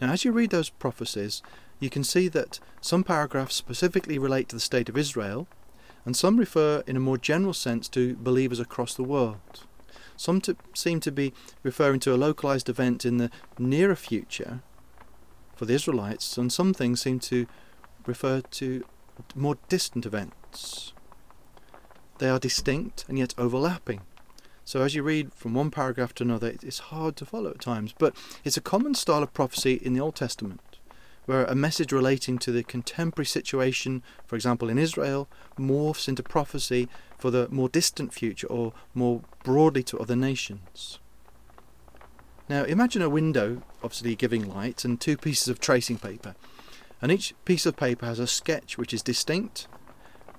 Now, 0.00 0.12
as 0.12 0.24
you 0.24 0.32
read 0.32 0.50
those 0.50 0.70
prophecies, 0.70 1.42
you 1.78 1.90
can 1.90 2.04
see 2.04 2.28
that 2.28 2.58
some 2.80 3.04
paragraphs 3.04 3.54
specifically 3.54 4.18
relate 4.18 4.48
to 4.48 4.56
the 4.56 4.60
state 4.60 4.88
of 4.88 4.96
Israel, 4.96 5.46
and 6.04 6.16
some 6.16 6.38
refer 6.38 6.82
in 6.86 6.96
a 6.96 7.00
more 7.00 7.18
general 7.18 7.52
sense 7.52 7.88
to 7.90 8.16
believers 8.16 8.60
across 8.60 8.94
the 8.94 9.02
world. 9.04 9.66
Some 10.16 10.40
to, 10.42 10.56
seem 10.74 11.00
to 11.00 11.12
be 11.12 11.32
referring 11.62 12.00
to 12.00 12.14
a 12.14 12.16
localized 12.16 12.68
event 12.68 13.04
in 13.04 13.18
the 13.18 13.30
nearer 13.58 13.96
future 13.96 14.62
for 15.54 15.66
the 15.66 15.74
Israelites, 15.74 16.38
and 16.38 16.52
some 16.52 16.72
things 16.72 17.02
seem 17.02 17.20
to 17.20 17.46
refer 18.06 18.40
to 18.40 18.84
more 19.34 19.58
distant 19.68 20.06
events. 20.06 20.94
They 22.18 22.28
are 22.28 22.38
distinct 22.38 23.04
and 23.08 23.18
yet 23.18 23.34
overlapping. 23.36 24.02
So 24.70 24.82
as 24.82 24.94
you 24.94 25.02
read 25.02 25.34
from 25.34 25.54
one 25.54 25.72
paragraph 25.72 26.14
to 26.14 26.22
another, 26.22 26.54
it's 26.62 26.78
hard 26.78 27.16
to 27.16 27.26
follow 27.26 27.50
at 27.50 27.60
times, 27.60 27.92
but 27.98 28.14
it's 28.44 28.56
a 28.56 28.60
common 28.60 28.94
style 28.94 29.20
of 29.20 29.34
prophecy 29.34 29.74
in 29.74 29.94
the 29.94 30.00
Old 30.00 30.14
Testament 30.14 30.78
where 31.26 31.44
a 31.46 31.56
message 31.56 31.90
relating 31.90 32.38
to 32.38 32.52
the 32.52 32.62
contemporary 32.62 33.26
situation, 33.26 34.04
for 34.28 34.36
example 34.36 34.68
in 34.68 34.78
Israel, 34.78 35.28
morphs 35.58 36.06
into 36.06 36.22
prophecy 36.22 36.88
for 37.18 37.32
the 37.32 37.48
more 37.50 37.68
distant 37.68 38.14
future 38.14 38.46
or 38.46 38.72
more 38.94 39.22
broadly 39.42 39.82
to 39.82 39.98
other 39.98 40.14
nations. 40.14 41.00
Now 42.48 42.62
imagine 42.62 43.02
a 43.02 43.10
window, 43.10 43.64
obviously 43.82 44.14
giving 44.14 44.48
light, 44.48 44.84
and 44.84 45.00
two 45.00 45.16
pieces 45.16 45.48
of 45.48 45.58
tracing 45.58 45.98
paper. 45.98 46.36
And 47.02 47.10
each 47.10 47.34
piece 47.44 47.66
of 47.66 47.74
paper 47.74 48.06
has 48.06 48.20
a 48.20 48.28
sketch 48.28 48.78
which 48.78 48.94
is 48.94 49.02
distinct, 49.02 49.66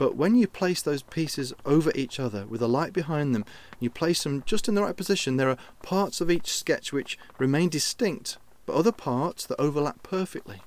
but 0.01 0.15
when 0.15 0.33
you 0.33 0.47
place 0.47 0.81
those 0.81 1.03
pieces 1.03 1.53
over 1.63 1.91
each 1.93 2.19
other 2.19 2.47
with 2.47 2.59
a 2.59 2.67
light 2.67 2.91
behind 2.91 3.35
them, 3.35 3.45
you 3.79 3.87
place 3.87 4.23
them 4.23 4.41
just 4.47 4.67
in 4.67 4.73
the 4.73 4.81
right 4.81 4.97
position, 4.97 5.37
there 5.37 5.51
are 5.51 5.59
parts 5.83 6.19
of 6.19 6.31
each 6.31 6.51
sketch 6.51 6.91
which 6.91 7.19
remain 7.37 7.69
distinct, 7.69 8.39
but 8.65 8.73
other 8.73 8.91
parts 8.91 9.45
that 9.45 9.61
overlap 9.61 10.01
perfectly 10.01 10.63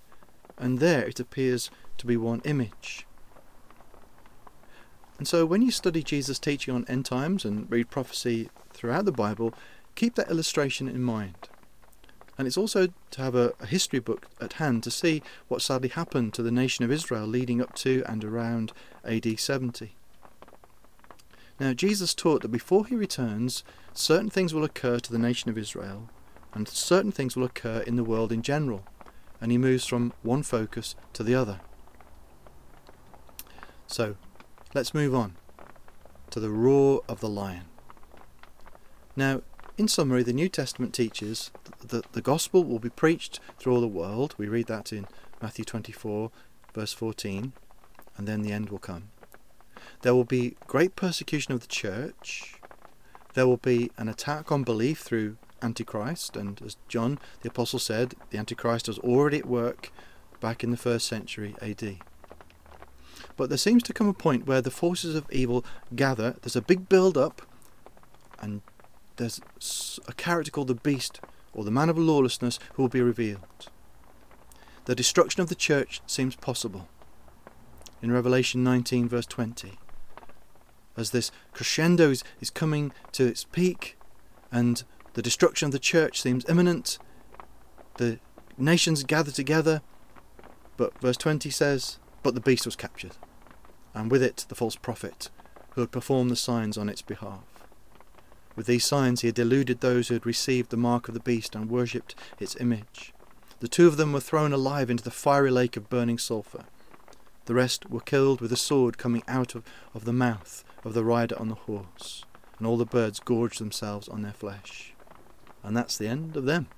and 0.56 0.78
there 0.78 1.04
it 1.04 1.18
appears 1.18 1.68
to 1.98 2.06
be 2.06 2.16
one 2.16 2.42
image. 2.44 3.08
And 5.18 5.26
so 5.26 5.44
when 5.44 5.62
you 5.62 5.72
study 5.72 6.04
Jesus' 6.04 6.38
teaching 6.38 6.72
on 6.72 6.84
end 6.86 7.04
times 7.04 7.44
and 7.44 7.68
read 7.68 7.90
prophecy 7.90 8.50
throughout 8.72 9.04
the 9.04 9.10
Bible, 9.10 9.52
keep 9.96 10.14
that 10.14 10.30
illustration 10.30 10.86
in 10.86 11.02
mind. 11.02 11.48
And 12.36 12.46
it's 12.46 12.56
also 12.56 12.88
to 13.10 13.22
have 13.22 13.34
a, 13.34 13.52
a, 13.60 13.66
history 13.66 14.00
book 14.00 14.26
at 14.40 14.54
hand 14.54 14.82
to 14.82 14.90
see 14.90 15.22
what 15.46 15.62
sadly 15.62 15.88
happened 15.88 16.34
to 16.34 16.42
the 16.42 16.50
nation 16.50 16.84
of 16.84 16.90
Israel 16.90 17.26
leading 17.26 17.60
up 17.60 17.74
to 17.76 18.02
and 18.06 18.24
around 18.24 18.72
AD 19.04 19.38
70. 19.38 19.94
Now, 21.60 21.72
Jesus 21.72 22.12
taught 22.12 22.42
that 22.42 22.48
before 22.48 22.86
he 22.86 22.96
returns, 22.96 23.62
certain 23.92 24.30
things 24.30 24.52
will 24.52 24.64
occur 24.64 24.98
to 24.98 25.12
the 25.12 25.18
nation 25.18 25.48
of 25.48 25.56
Israel, 25.56 26.08
and 26.52 26.66
certain 26.66 27.12
things 27.12 27.36
will 27.36 27.44
occur 27.44 27.84
in 27.86 27.94
the 27.94 28.02
world 28.02 28.32
in 28.32 28.42
general 28.42 28.84
and 29.44 29.52
he 29.52 29.58
moves 29.58 29.84
from 29.84 30.10
one 30.22 30.42
focus 30.42 30.94
to 31.12 31.22
the 31.22 31.34
other. 31.34 31.60
So, 33.86 34.16
let's 34.74 34.94
move 34.94 35.14
on 35.14 35.36
to 36.30 36.40
the 36.40 36.48
roar 36.48 37.02
of 37.08 37.20
the 37.20 37.28
lion. 37.28 37.66
Now, 39.14 39.42
in 39.76 39.88
summary, 39.88 40.22
the 40.22 40.32
New 40.32 40.48
Testament 40.48 40.94
teaches 40.94 41.50
that 41.86 42.12
the 42.12 42.22
gospel 42.22 42.64
will 42.64 42.78
be 42.78 42.90
preached 42.90 43.40
through 43.58 43.74
all 43.74 43.80
the 43.80 43.88
world. 43.88 44.34
We 44.38 44.46
read 44.46 44.66
that 44.68 44.92
in 44.92 45.06
Matthew 45.42 45.64
24, 45.64 46.30
verse 46.72 46.92
14, 46.92 47.52
and 48.16 48.28
then 48.28 48.42
the 48.42 48.52
end 48.52 48.70
will 48.70 48.78
come. 48.78 49.10
There 50.02 50.14
will 50.14 50.24
be 50.24 50.56
great 50.66 50.96
persecution 50.96 51.54
of 51.54 51.60
the 51.60 51.66
church. 51.66 52.60
There 53.34 53.46
will 53.46 53.56
be 53.56 53.90
an 53.96 54.08
attack 54.08 54.52
on 54.52 54.62
belief 54.62 55.00
through 55.00 55.38
Antichrist, 55.60 56.36
and 56.36 56.60
as 56.62 56.76
John 56.88 57.18
the 57.42 57.48
Apostle 57.48 57.78
said, 57.78 58.14
the 58.30 58.38
Antichrist 58.38 58.86
was 58.86 58.98
already 59.00 59.38
at 59.38 59.46
work 59.46 59.90
back 60.40 60.62
in 60.62 60.70
the 60.70 60.76
first 60.76 61.08
century 61.08 61.56
AD. 61.60 61.98
But 63.36 63.48
there 63.48 63.58
seems 63.58 63.82
to 63.84 63.92
come 63.92 64.06
a 64.06 64.14
point 64.14 64.46
where 64.46 64.60
the 64.60 64.70
forces 64.70 65.14
of 65.16 65.30
evil 65.32 65.64
gather, 65.96 66.36
there's 66.42 66.54
a 66.54 66.62
big 66.62 66.88
build 66.88 67.18
up, 67.18 67.42
and 68.40 68.62
there's 69.16 69.40
a 70.06 70.12
character 70.12 70.50
called 70.50 70.68
the 70.68 70.74
Beast, 70.74 71.20
or 71.52 71.64
the 71.64 71.70
Man 71.70 71.88
of 71.88 71.98
Lawlessness, 71.98 72.58
who 72.74 72.82
will 72.82 72.88
be 72.88 73.00
revealed. 73.00 73.68
The 74.86 74.94
destruction 74.94 75.40
of 75.40 75.48
the 75.48 75.54
church 75.54 76.00
seems 76.06 76.36
possible. 76.36 76.88
In 78.02 78.12
Revelation 78.12 78.62
19, 78.62 79.08
verse 79.08 79.26
20, 79.26 79.78
as 80.96 81.10
this 81.10 81.30
crescendo 81.52 82.10
is, 82.10 82.22
is 82.40 82.50
coming 82.50 82.92
to 83.12 83.24
its 83.26 83.44
peak, 83.44 83.96
and 84.52 84.82
the 85.14 85.22
destruction 85.22 85.66
of 85.66 85.72
the 85.72 85.78
church 85.78 86.20
seems 86.20 86.48
imminent. 86.48 86.98
The 87.96 88.18
nations 88.58 89.02
gather 89.04 89.30
together. 89.30 89.80
But 90.76 90.98
verse 91.00 91.16
20 91.16 91.50
says, 91.50 91.98
But 92.22 92.34
the 92.34 92.40
beast 92.40 92.66
was 92.66 92.76
captured, 92.76 93.16
and 93.94 94.10
with 94.10 94.22
it 94.22 94.44
the 94.48 94.54
false 94.54 94.76
prophet, 94.76 95.30
who 95.70 95.80
had 95.80 95.92
performed 95.92 96.30
the 96.30 96.36
signs 96.36 96.76
on 96.76 96.88
its 96.88 97.02
behalf. 97.02 97.53
With 98.56 98.66
these 98.66 98.84
signs 98.84 99.20
he 99.20 99.28
had 99.28 99.34
deluded 99.34 99.80
those 99.80 100.08
who 100.08 100.14
had 100.14 100.26
received 100.26 100.70
the 100.70 100.76
mark 100.76 101.08
of 101.08 101.14
the 101.14 101.20
beast 101.20 101.54
and 101.54 101.70
worshipped 101.70 102.14
its 102.38 102.56
image. 102.60 103.12
The 103.60 103.68
two 103.68 103.86
of 103.86 103.96
them 103.96 104.12
were 104.12 104.20
thrown 104.20 104.52
alive 104.52 104.90
into 104.90 105.04
the 105.04 105.10
fiery 105.10 105.50
lake 105.50 105.76
of 105.76 105.88
burning 105.88 106.18
sulphur. 106.18 106.64
The 107.46 107.54
rest 107.54 107.90
were 107.90 108.00
killed 108.00 108.40
with 108.40 108.52
a 108.52 108.56
sword 108.56 108.98
coming 108.98 109.22
out 109.28 109.54
of, 109.54 109.64
of 109.94 110.04
the 110.04 110.12
mouth 110.12 110.64
of 110.84 110.94
the 110.94 111.04
rider 111.04 111.38
on 111.38 111.48
the 111.48 111.54
horse, 111.54 112.24
and 112.58 112.66
all 112.66 112.76
the 112.76 112.86
birds 112.86 113.20
gorged 113.20 113.60
themselves 113.60 114.08
on 114.08 114.22
their 114.22 114.32
flesh 114.32 114.94
and 115.64 115.76
that's 115.76 115.96
the 115.96 116.06
end 116.06 116.36
of 116.36 116.44
them. 116.44 116.68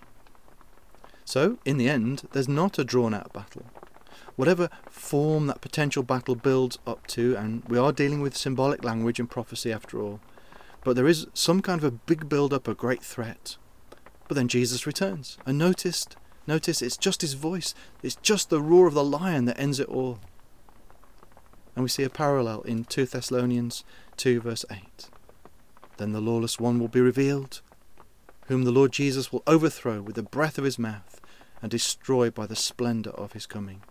So, 1.25 1.59
in 1.65 1.77
the 1.77 1.91
end, 1.91 2.29
there's 2.33 2.49
not 2.49 2.79
a 2.79 2.85
drawn 2.85 3.13
out 3.13 3.33
battle. 3.33 3.67
Whatever 4.37 4.71
form 4.89 5.49
that 5.49 5.61
potential 5.61 6.05
battle 6.05 6.37
builds 6.37 6.79
up 6.87 7.07
to, 7.09 7.35
and 7.37 7.65
we 7.69 7.77
are 7.77 7.93
dealing 7.93 8.21
with 8.21 8.37
symbolic 8.37 8.85
language 8.85 9.19
and 9.19 9.29
prophecy 9.29 9.73
after 9.73 10.01
all, 10.01 10.21
but 10.87 10.95
there 10.95 11.09
is 11.09 11.27
some 11.35 11.63
kind 11.63 11.81
of 11.81 11.85
a 11.85 11.91
big 11.91 12.29
build 12.29 12.53
up, 12.53 12.69
a 12.69 12.75
great 12.75 13.03
threat. 13.03 13.57
But 14.29 14.37
then 14.37 14.47
Jesus 14.47 14.87
returns, 14.87 15.37
and 15.45 15.59
noticed, 15.59 16.15
notice 16.47 16.81
it's 16.81 16.97
just 16.97 17.23
his 17.23 17.35
voice, 17.35 17.75
it's 18.05 18.15
just 18.15 18.51
the 18.51 18.63
roar 18.63 18.87
of 18.87 18.95
the 18.95 19.03
lion 19.03 19.47
that 19.47 19.59
ends 19.59 19.81
it 19.81 19.89
all. 19.89 20.21
And 21.75 21.83
we 21.83 21.89
see 21.89 22.05
a 22.05 22.09
parallel 22.09 22.61
in 22.61 22.85
2 22.85 23.05
Thessalonians 23.05 23.83
2 24.17 24.41
verse 24.43 24.65
8. 24.71 25.11
Then 25.97 26.13
the 26.13 26.21
lawless 26.21 26.61
one 26.61 26.79
will 26.79 26.87
be 26.87 27.01
revealed 27.01 27.63
whom 28.47 28.63
the 28.63 28.71
Lord 28.71 28.93
Jesus 28.93 29.33
will 29.33 29.43
overthrow 29.45 30.01
with 30.01 30.15
the 30.15 30.23
breath 30.23 30.57
of 30.57 30.63
his 30.63 30.79
mouth 30.79 31.21
and 31.61 31.69
destroy 31.69 32.31
by 32.31 32.47
the 32.47 32.55
splendour 32.55 33.13
of 33.15 33.33
his 33.33 33.47
coming. 33.47 33.83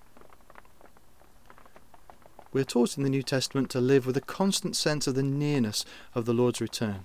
We 2.55 2.61
are 2.61 2.63
taught 2.63 2.95
in 2.95 3.03
the 3.03 3.09
New 3.09 3.21
Testament 3.21 3.69
to 3.71 3.81
live 3.81 4.05
with 4.05 4.15
a 4.15 4.21
constant 4.21 4.77
sense 4.77 5.07
of 5.07 5.15
the 5.15 5.23
nearness 5.23 5.83
of 6.13 6.23
the 6.23 6.33
Lord's 6.33 6.61
return. 6.61 7.01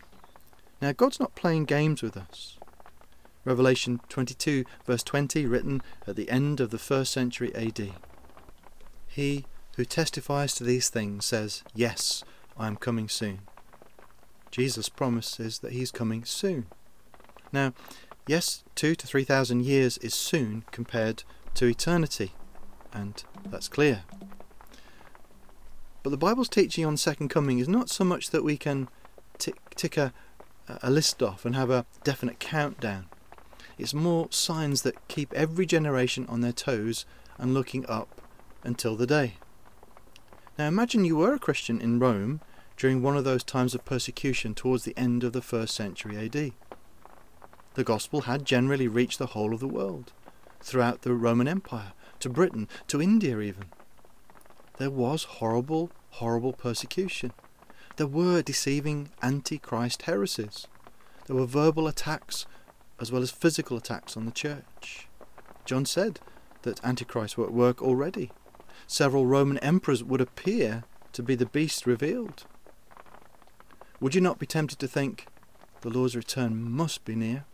Now, 0.80 0.92
God's 0.92 1.18
not 1.18 1.34
playing 1.34 1.64
games 1.64 2.02
with 2.02 2.16
us. 2.16 2.56
Revelation 3.44 4.00
22, 4.08 4.64
verse 4.86 5.02
20, 5.02 5.46
written 5.46 5.82
at 6.06 6.14
the 6.14 6.30
end 6.30 6.60
of 6.60 6.70
the 6.70 6.78
first 6.78 7.12
century 7.12 7.52
AD. 7.52 7.94
He 9.08 9.44
who 9.74 9.84
testifies 9.84 10.54
to 10.54 10.62
these 10.62 10.88
things 10.88 11.26
says, 11.26 11.64
Yes, 11.74 12.22
I 12.56 12.68
am 12.68 12.76
coming 12.76 13.08
soon. 13.08 13.40
Jesus 14.52 14.88
promises 14.88 15.58
that 15.58 15.72
he 15.72 15.82
is 15.82 15.90
coming 15.90 16.24
soon. 16.24 16.66
Now, 17.52 17.72
yes, 18.24 18.62
two 18.76 18.94
to 18.94 19.04
three 19.04 19.24
thousand 19.24 19.64
years 19.64 19.98
is 19.98 20.14
soon 20.14 20.62
compared 20.70 21.24
to 21.54 21.66
eternity, 21.66 22.34
and 22.92 23.24
that's 23.44 23.66
clear. 23.66 24.04
But 26.02 26.10
the 26.10 26.16
Bible's 26.16 26.48
teaching 26.48 26.84
on 26.84 26.96
second 26.96 27.28
coming 27.28 27.58
is 27.58 27.68
not 27.68 27.90
so 27.90 28.04
much 28.04 28.30
that 28.30 28.44
we 28.44 28.56
can 28.56 28.88
tick, 29.38 29.56
tick 29.74 29.96
a, 29.96 30.12
a 30.82 30.90
list 30.90 31.22
off 31.22 31.44
and 31.44 31.54
have 31.54 31.70
a 31.70 31.84
definite 32.04 32.38
countdown. 32.40 33.06
It's 33.78 33.94
more 33.94 34.28
signs 34.30 34.82
that 34.82 35.08
keep 35.08 35.32
every 35.32 35.66
generation 35.66 36.26
on 36.28 36.40
their 36.40 36.52
toes 36.52 37.06
and 37.38 37.54
looking 37.54 37.86
up 37.86 38.20
until 38.62 38.96
the 38.96 39.06
day. 39.06 39.34
Now 40.58 40.68
imagine 40.68 41.04
you 41.04 41.16
were 41.16 41.34
a 41.34 41.38
Christian 41.38 41.80
in 41.80 41.98
Rome 41.98 42.40
during 42.76 43.02
one 43.02 43.16
of 43.16 43.24
those 43.24 43.44
times 43.44 43.74
of 43.74 43.84
persecution 43.84 44.54
towards 44.54 44.84
the 44.84 44.96
end 44.96 45.24
of 45.24 45.32
the 45.32 45.42
first 45.42 45.74
century 45.74 46.16
AD. 46.16 46.52
the 47.74 47.84
gospel 47.84 48.22
had 48.22 48.44
generally 48.44 48.88
reached 48.88 49.18
the 49.18 49.26
whole 49.28 49.54
of 49.54 49.60
the 49.60 49.68
world, 49.68 50.12
throughout 50.60 51.02
the 51.02 51.14
Roman 51.14 51.48
Empire, 51.48 51.92
to 52.20 52.28
Britain, 52.28 52.68
to 52.88 53.00
India 53.00 53.38
even. 53.40 53.66
There 54.80 54.88
was 54.88 55.24
horrible, 55.24 55.90
horrible 56.08 56.54
persecution. 56.54 57.34
There 57.96 58.06
were 58.06 58.40
deceiving 58.40 59.10
antichrist 59.22 60.00
heresies. 60.04 60.68
There 61.26 61.36
were 61.36 61.44
verbal 61.44 61.86
attacks 61.86 62.46
as 62.98 63.12
well 63.12 63.20
as 63.20 63.30
physical 63.30 63.76
attacks 63.76 64.16
on 64.16 64.24
the 64.24 64.30
church. 64.30 65.06
John 65.66 65.84
said 65.84 66.18
that 66.62 66.82
Antichrist 66.82 67.36
were 67.36 67.44
at 67.44 67.52
work 67.52 67.82
already. 67.82 68.32
Several 68.86 69.26
Roman 69.26 69.58
emperors 69.58 70.02
would 70.02 70.22
appear 70.22 70.84
to 71.12 71.22
be 71.22 71.34
the 71.34 71.44
beast 71.44 71.86
revealed. 71.86 72.46
Would 74.00 74.14
you 74.14 74.22
not 74.22 74.38
be 74.38 74.46
tempted 74.46 74.78
to 74.78 74.88
think 74.88 75.26
the 75.82 75.90
Lord's 75.90 76.16
return 76.16 76.58
must 76.58 77.04
be 77.04 77.14
near? 77.14 77.44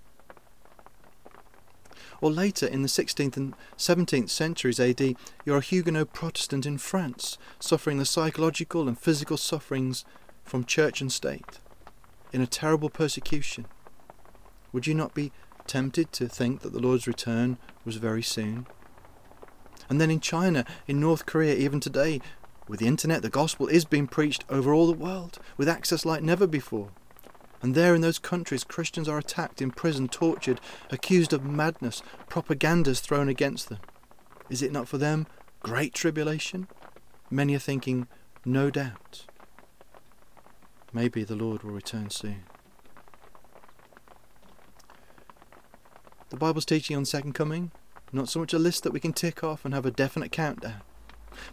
Or 2.20 2.31
later 2.31 2.66
in 2.66 2.83
the 2.83 2.88
16th 2.88 3.37
and 3.37 3.55
17th 3.76 4.31
centuries 4.31 4.81
AD, 4.81 5.16
you're 5.44 5.59
a 5.59 5.61
Huguenot 5.61 6.12
Protestant 6.12 6.66
in 6.66 6.79
France, 6.79 7.38
suffering 7.61 7.98
the 7.98 8.05
psychological 8.05 8.88
and 8.88 8.98
physical 8.98 9.37
sufferings 9.37 10.05
from 10.44 10.64
church 10.64 11.00
and 11.00 11.12
state, 11.12 11.59
in 12.33 12.40
a 12.40 12.46
terrible 12.46 12.90
persecution. 12.90 13.66
Would 14.72 14.87
you 14.87 14.94
not 14.94 15.14
be 15.14 15.33
tempted 15.66 16.12
to 16.12 16.29
think 16.29 16.61
that 16.61 16.72
the 16.72 16.81
Lord's 16.81 17.07
return 17.07 17.59
was 17.85 17.96
very 17.96 18.22
soon? 18.22 18.66
And 19.88 20.00
then 20.00 20.11
in 20.11 20.20
China, 20.20 20.64
in 20.87 21.00
North 21.00 21.26
Korea, 21.26 21.55
even 21.55 21.81
today, 21.81 22.20
with 22.68 22.81
the 22.81 22.87
internet, 22.87 23.22
the 23.22 23.29
gospel 23.29 23.68
is 23.68 23.85
being 23.85 24.07
preached 24.09 24.44
over 24.48 24.72
all 24.72 24.87
the 24.87 24.92
world, 24.92 25.38
with 25.57 25.68
access 25.68 26.05
like 26.05 26.22
never 26.22 26.46
before. 26.46 26.90
And 27.66 27.74
there 27.74 27.96
in 27.96 28.00
those 28.00 28.20
countries, 28.20 28.62
Christians 28.62 29.09
are 29.09 29.18
attacked, 29.18 29.61
imprisoned, 29.61 30.12
tortured, 30.12 30.61
accused 30.88 31.33
of 31.33 31.44
madness, 31.44 32.00
propagandas 32.31 33.00
thrown 33.00 33.29
against 33.29 33.68
them. 33.68 33.81
Is 34.48 34.62
it 34.62 34.70
not 34.70 34.87
for 34.87 34.98
them 34.98 35.26
great 35.64 35.92
tribulation? 35.92 36.68
Many 37.29 37.57
are 37.57 37.59
thinking, 37.59 38.07
no 38.44 38.70
doubt. 38.70 39.26
Maybe 40.92 41.24
the 41.24 41.35
Lord 41.35 41.64
will 41.64 41.72
return 41.72 42.09
soon. 42.11 42.44
The 46.29 46.37
Bible's 46.37 46.66
teaching 46.66 46.96
on 46.96 47.05
second 47.05 47.33
coming, 47.33 47.72
not 48.12 48.29
so 48.29 48.38
much 48.38 48.52
a 48.52 48.61
list 48.61 48.85
that 48.85 48.92
we 48.92 49.00
can 49.00 49.12
tick 49.12 49.42
off 49.42 49.64
and 49.64 49.74
have 49.74 49.85
a 49.85 49.90
definite 49.90 50.31
countdown, 50.31 50.83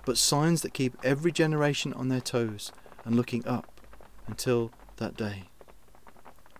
but 0.06 0.20
signs 0.20 0.62
that 0.62 0.76
keep 0.76 0.96
every 1.04 1.32
generation 1.32 1.92
on 1.92 2.10
their 2.10 2.22
toes 2.22 2.72
and 3.04 3.16
looking 3.16 3.44
up 3.48 3.82
until 4.28 4.72
that 4.98 5.18
day. 5.18 5.46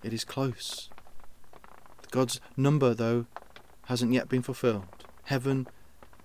It 0.04 0.14
is 0.14 0.24
close. 0.24 0.90
God's 2.12 2.40
number, 2.56 2.94
though, 2.94 3.26
hasn't 3.86 4.14
yet 4.14 4.30
been 4.30 4.44
fulfilled. 4.44 4.86
Heaven 5.24 5.68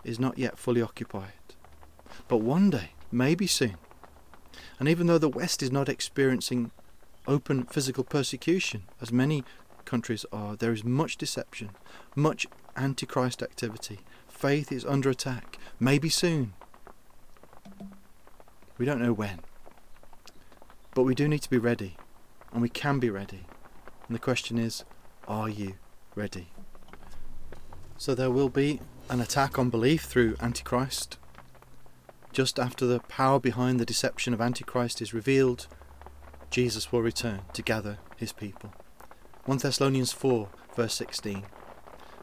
is 0.05 0.19
not 0.19 0.39
yet 0.39 0.59
fully 0.59 0.83
occupied. 0.83 1.33
But 2.27 2.39
one 2.39 2.71
day, 2.71 2.91
maybe 3.11 3.47
soon. 3.47 3.77
And 4.79 4.89
even 4.89 5.07
though 5.07 5.19
the 5.19 5.29
West 5.29 5.63
is 5.63 5.73
not 5.73 5.89
experiencing 5.89 6.71
open 7.27 7.65
physical 7.65 8.05
persecution, 8.05 8.83
as 9.01 9.13
many 9.13 9.45
countries 9.85 10.27
are, 10.33 10.57
there 10.57 10.73
is 10.73 10.85
much 10.85 11.17
deception, 11.17 11.71
much 12.15 12.47
antichrist 12.77 13.43
activity. 13.43 14.01
Faith 14.29 14.71
is 14.71 14.85
under 14.85 15.11
attack. 15.11 15.59
Maybe 15.81 16.09
soon. 16.09 16.53
We 18.77 18.87
don't 18.87 19.03
know 19.03 19.13
when. 19.13 19.41
But 20.95 21.03
we 21.03 21.15
do 21.15 21.29
need 21.29 21.43
to 21.43 21.51
be 21.51 21.59
ready, 21.59 21.97
and 22.53 22.63
we 22.63 22.69
can 22.69 22.99
be 22.99 23.11
ready. 23.11 23.48
And 24.09 24.15
the 24.15 24.21
question 24.21 24.59
is, 24.59 24.85
are 25.27 25.49
you 25.49 25.75
ready? 26.15 26.49
So 27.99 28.15
there 28.15 28.31
will 28.31 28.49
be 28.49 28.81
an 29.11 29.21
attack 29.21 29.59
on 29.59 29.69
belief 29.69 30.05
through 30.05 30.37
Antichrist. 30.41 31.19
Just 32.33 32.59
after 32.59 32.87
the 32.87 33.01
power 33.01 33.39
behind 33.39 33.79
the 33.79 33.87
deception 33.87 34.33
of 34.33 34.41
Antichrist 34.41 35.03
is 35.03 35.13
revealed, 35.13 35.67
Jesus 36.51 36.91
will 36.91 37.03
return 37.03 37.43
to 37.53 37.63
gather 37.63 37.99
his 38.17 38.33
people. 38.33 38.73
1 39.45 39.59
Thessalonians 39.59 40.13
4, 40.13 40.49
verse 40.75 40.95
16. 40.95 41.45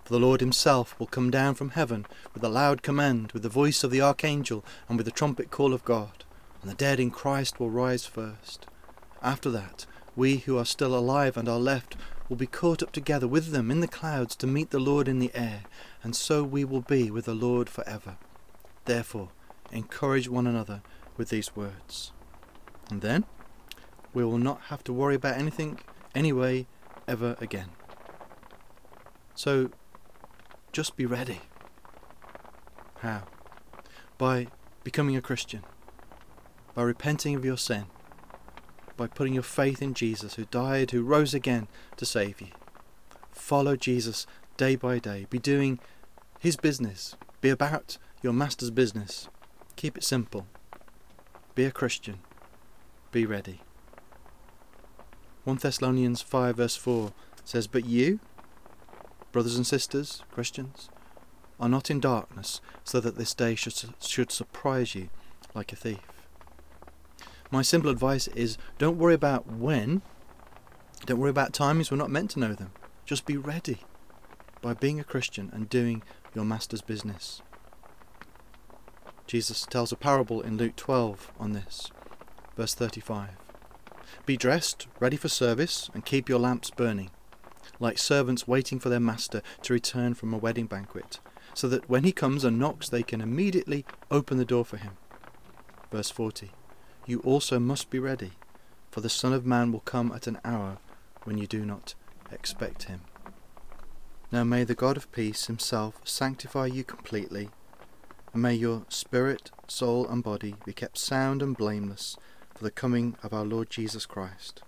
For 0.04 0.14
the 0.14 0.20
Lord 0.20 0.40
himself 0.40 1.00
will 1.00 1.08
come 1.08 1.30
down 1.32 1.56
from 1.56 1.72
heaven 1.72 2.06
with 2.34 2.44
a 2.44 2.50
loud 2.50 2.82
command, 2.82 3.32
with 3.32 3.44
the 3.44 3.50
voice 3.50 3.84
of 3.84 3.92
the 3.92 4.02
archangel, 4.02 4.64
and 4.88 4.98
with 4.98 5.06
the 5.06 5.12
trumpet 5.12 5.52
call 5.52 5.74
of 5.74 5.86
God, 5.86 6.24
and 6.62 6.72
the 6.72 6.76
dead 6.76 7.00
in 7.00 7.12
Christ 7.12 7.60
will 7.60 7.70
rise 7.70 8.06
first. 8.06 8.68
After 9.22 9.50
that, 9.52 9.86
we 10.16 10.38
who 10.38 10.58
are 10.58 10.66
still 10.66 10.96
alive 10.96 11.38
and 11.38 11.50
are 11.50 11.60
left 11.60 11.96
will 12.30 12.38
be 12.38 12.48
caught 12.48 12.82
up 12.82 12.92
together 12.92 13.28
with 13.28 13.52
them 13.52 13.70
in 13.70 13.82
the 13.82 13.88
clouds 13.88 14.36
to 14.38 14.48
meet 14.48 14.72
the 14.72 14.80
Lord 14.80 15.08
in 15.08 15.20
the 15.20 15.32
air, 15.36 15.64
and 16.04 16.16
so 16.16 16.44
we 16.44 16.64
will 16.64 16.82
be 16.82 17.12
with 17.12 17.26
the 17.26 17.36
Lord 17.36 17.70
for 17.70 17.88
ever. 17.88 18.18
Therefore, 18.86 19.30
encourage 19.72 20.28
one 20.28 20.48
another 20.48 20.82
with 21.18 21.30
these 21.30 21.56
words. 21.56 22.12
And 22.90 23.02
then, 23.02 23.26
we 24.14 24.24
will 24.24 24.38
not 24.38 24.62
have 24.70 24.84
to 24.86 24.94
worry 24.94 25.16
about 25.16 25.38
anything 25.38 25.80
anyway 26.14 26.68
ever 27.08 27.36
again. 27.40 27.70
So, 29.36 29.70
just 30.72 30.96
be 30.96 31.06
ready. 31.06 31.42
How? 33.00 33.24
By 34.18 34.48
becoming 34.84 35.16
a 35.16 35.22
Christian, 35.22 35.64
by 36.74 36.84
repenting 36.84 37.36
of 37.36 37.46
your 37.46 37.58
sin, 37.58 37.86
by 38.98 39.08
putting 39.08 39.34
your 39.34 39.44
faith 39.44 39.82
in 39.82 39.94
Jesus, 39.94 40.36
who 40.36 40.46
died, 40.46 40.92
who 40.92 41.04
rose 41.04 41.34
again 41.34 41.68
to 41.98 42.06
save 42.06 42.42
you. 42.42 42.48
Follow 43.32 43.76
Jesus 43.76 44.26
day 44.58 44.76
by 44.76 45.00
day. 45.00 45.28
Be 45.30 45.40
doing 45.40 45.80
his 46.40 46.56
business. 46.56 47.16
Be 47.42 47.50
about 47.50 47.98
your 48.22 48.34
master's 48.34 48.72
business. 48.72 49.30
Keep 49.76 49.98
it 49.98 50.04
simple. 50.04 50.48
Be 51.54 51.66
a 51.66 51.72
Christian. 51.72 52.20
Be 53.12 53.26
ready. 53.26 53.62
1 55.44 55.58
Thessalonians 55.58 56.22
5 56.22 56.58
verse 56.58 56.76
4 56.76 57.14
says, 57.44 57.68
But 57.68 57.86
you, 57.86 58.20
brothers 59.32 59.56
and 59.56 59.68
sisters, 59.68 60.24
Christians, 60.32 60.90
are 61.60 61.70
not 61.70 61.92
in 61.92 62.00
darkness, 62.00 62.62
so 62.84 63.00
that 63.00 63.18
this 63.18 63.34
day 63.34 63.56
should, 63.56 63.76
should 64.02 64.32
surprise 64.32 64.96
you 64.96 65.10
like 65.54 65.72
a 65.72 65.76
thief. 65.76 66.15
My 67.56 67.62
simple 67.62 67.90
advice 67.90 68.28
is 68.28 68.58
don't 68.78 68.98
worry 68.98 69.14
about 69.14 69.48
when, 69.48 70.02
don't 71.06 71.20
worry 71.20 71.30
about 71.30 71.54
timings, 71.54 71.90
we're 71.90 71.96
not 71.96 72.12
meant 72.12 72.32
to 72.32 72.40
know 72.40 72.54
them. 72.54 72.72
Just 73.06 73.26
be 73.26 73.38
ready 73.38 73.80
by 74.62 74.74
being 74.74 75.00
a 75.00 75.06
Christian 75.06 75.50
and 75.54 75.70
doing 75.70 76.04
your 76.34 76.44
master's 76.44 76.82
business. 76.82 77.42
Jesus 79.26 79.66
tells 79.66 79.94
a 79.94 79.96
parable 79.96 80.42
in 80.42 80.58
Luke 80.58 80.76
12 80.76 81.32
on 81.40 81.54
this, 81.54 81.92
verse 82.58 82.74
35. 82.74 83.30
Be 84.26 84.36
dressed, 84.36 84.88
ready 85.00 85.16
for 85.16 85.30
service, 85.30 85.90
and 85.94 86.04
keep 86.04 86.28
your 86.28 86.40
lamps 86.40 86.72
burning, 86.72 87.10
like 87.80 87.98
servants 87.98 88.46
waiting 88.46 88.82
for 88.82 88.90
their 88.90 89.00
master 89.00 89.42
to 89.62 89.72
return 89.72 90.14
from 90.14 90.34
a 90.34 90.38
wedding 90.38 90.66
banquet, 90.66 91.22
so 91.54 91.70
that 91.70 91.90
when 91.90 92.04
he 92.04 92.12
comes 92.12 92.44
and 92.44 92.60
knocks, 92.60 92.90
they 92.90 93.02
can 93.02 93.22
immediately 93.22 93.86
open 94.12 94.38
the 94.38 94.44
door 94.44 94.66
for 94.66 94.76
him. 94.76 94.98
Verse 95.90 96.12
40 96.12 96.52
You 97.06 97.20
also 97.20 97.60
must 97.60 97.90
be 97.90 98.00
ready, 98.00 98.32
for 98.90 99.02
the 99.02 99.10
Son 99.10 99.32
of 99.32 99.46
Man 99.46 99.72
will 99.72 99.82
come 99.82 100.12
at 100.12 100.28
an 100.28 100.40
hour 100.44 100.78
when 101.24 101.38
you 101.38 101.46
do 101.46 101.66
not 101.66 101.94
expect 102.32 102.84
him. 102.84 103.02
Now 104.32 104.44
may 104.44 104.64
the 104.64 104.76
God 104.76 104.98
of 104.98 105.12
peace 105.12 105.46
himself 105.46 106.02
sanctify 106.04 106.66
you 106.66 106.84
completely, 106.84 107.50
and 108.34 108.42
may 108.42 108.56
your 108.56 108.86
spirit, 108.90 109.52
soul, 109.68 110.08
and 110.08 110.24
body 110.24 110.56
be 110.66 110.74
kept 110.74 110.98
sound 110.98 111.42
and 111.42 111.56
blameless 111.56 112.18
for 112.56 112.64
the 112.64 112.72
coming 112.72 113.16
of 113.22 113.34
our 113.34 113.46
Lord 113.46 113.70
Jesus 113.70 114.06
Christ. 114.06 114.64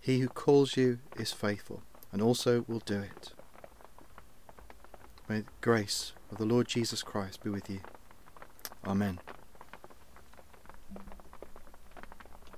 He 0.00 0.20
who 0.20 0.28
calls 0.28 0.76
you 0.76 1.00
is 1.16 1.32
faithful, 1.32 1.82
and 2.12 2.22
also 2.22 2.64
will 2.66 2.80
do 2.80 3.00
it. 3.00 3.32
May 5.28 5.40
the 5.40 5.46
grace 5.60 6.12
of 6.30 6.38
the 6.38 6.46
Lord 6.46 6.68
Jesus 6.68 7.02
Christ 7.02 7.42
be 7.42 7.50
with 7.50 7.68
you. 7.68 7.80
Amen. 8.86 9.18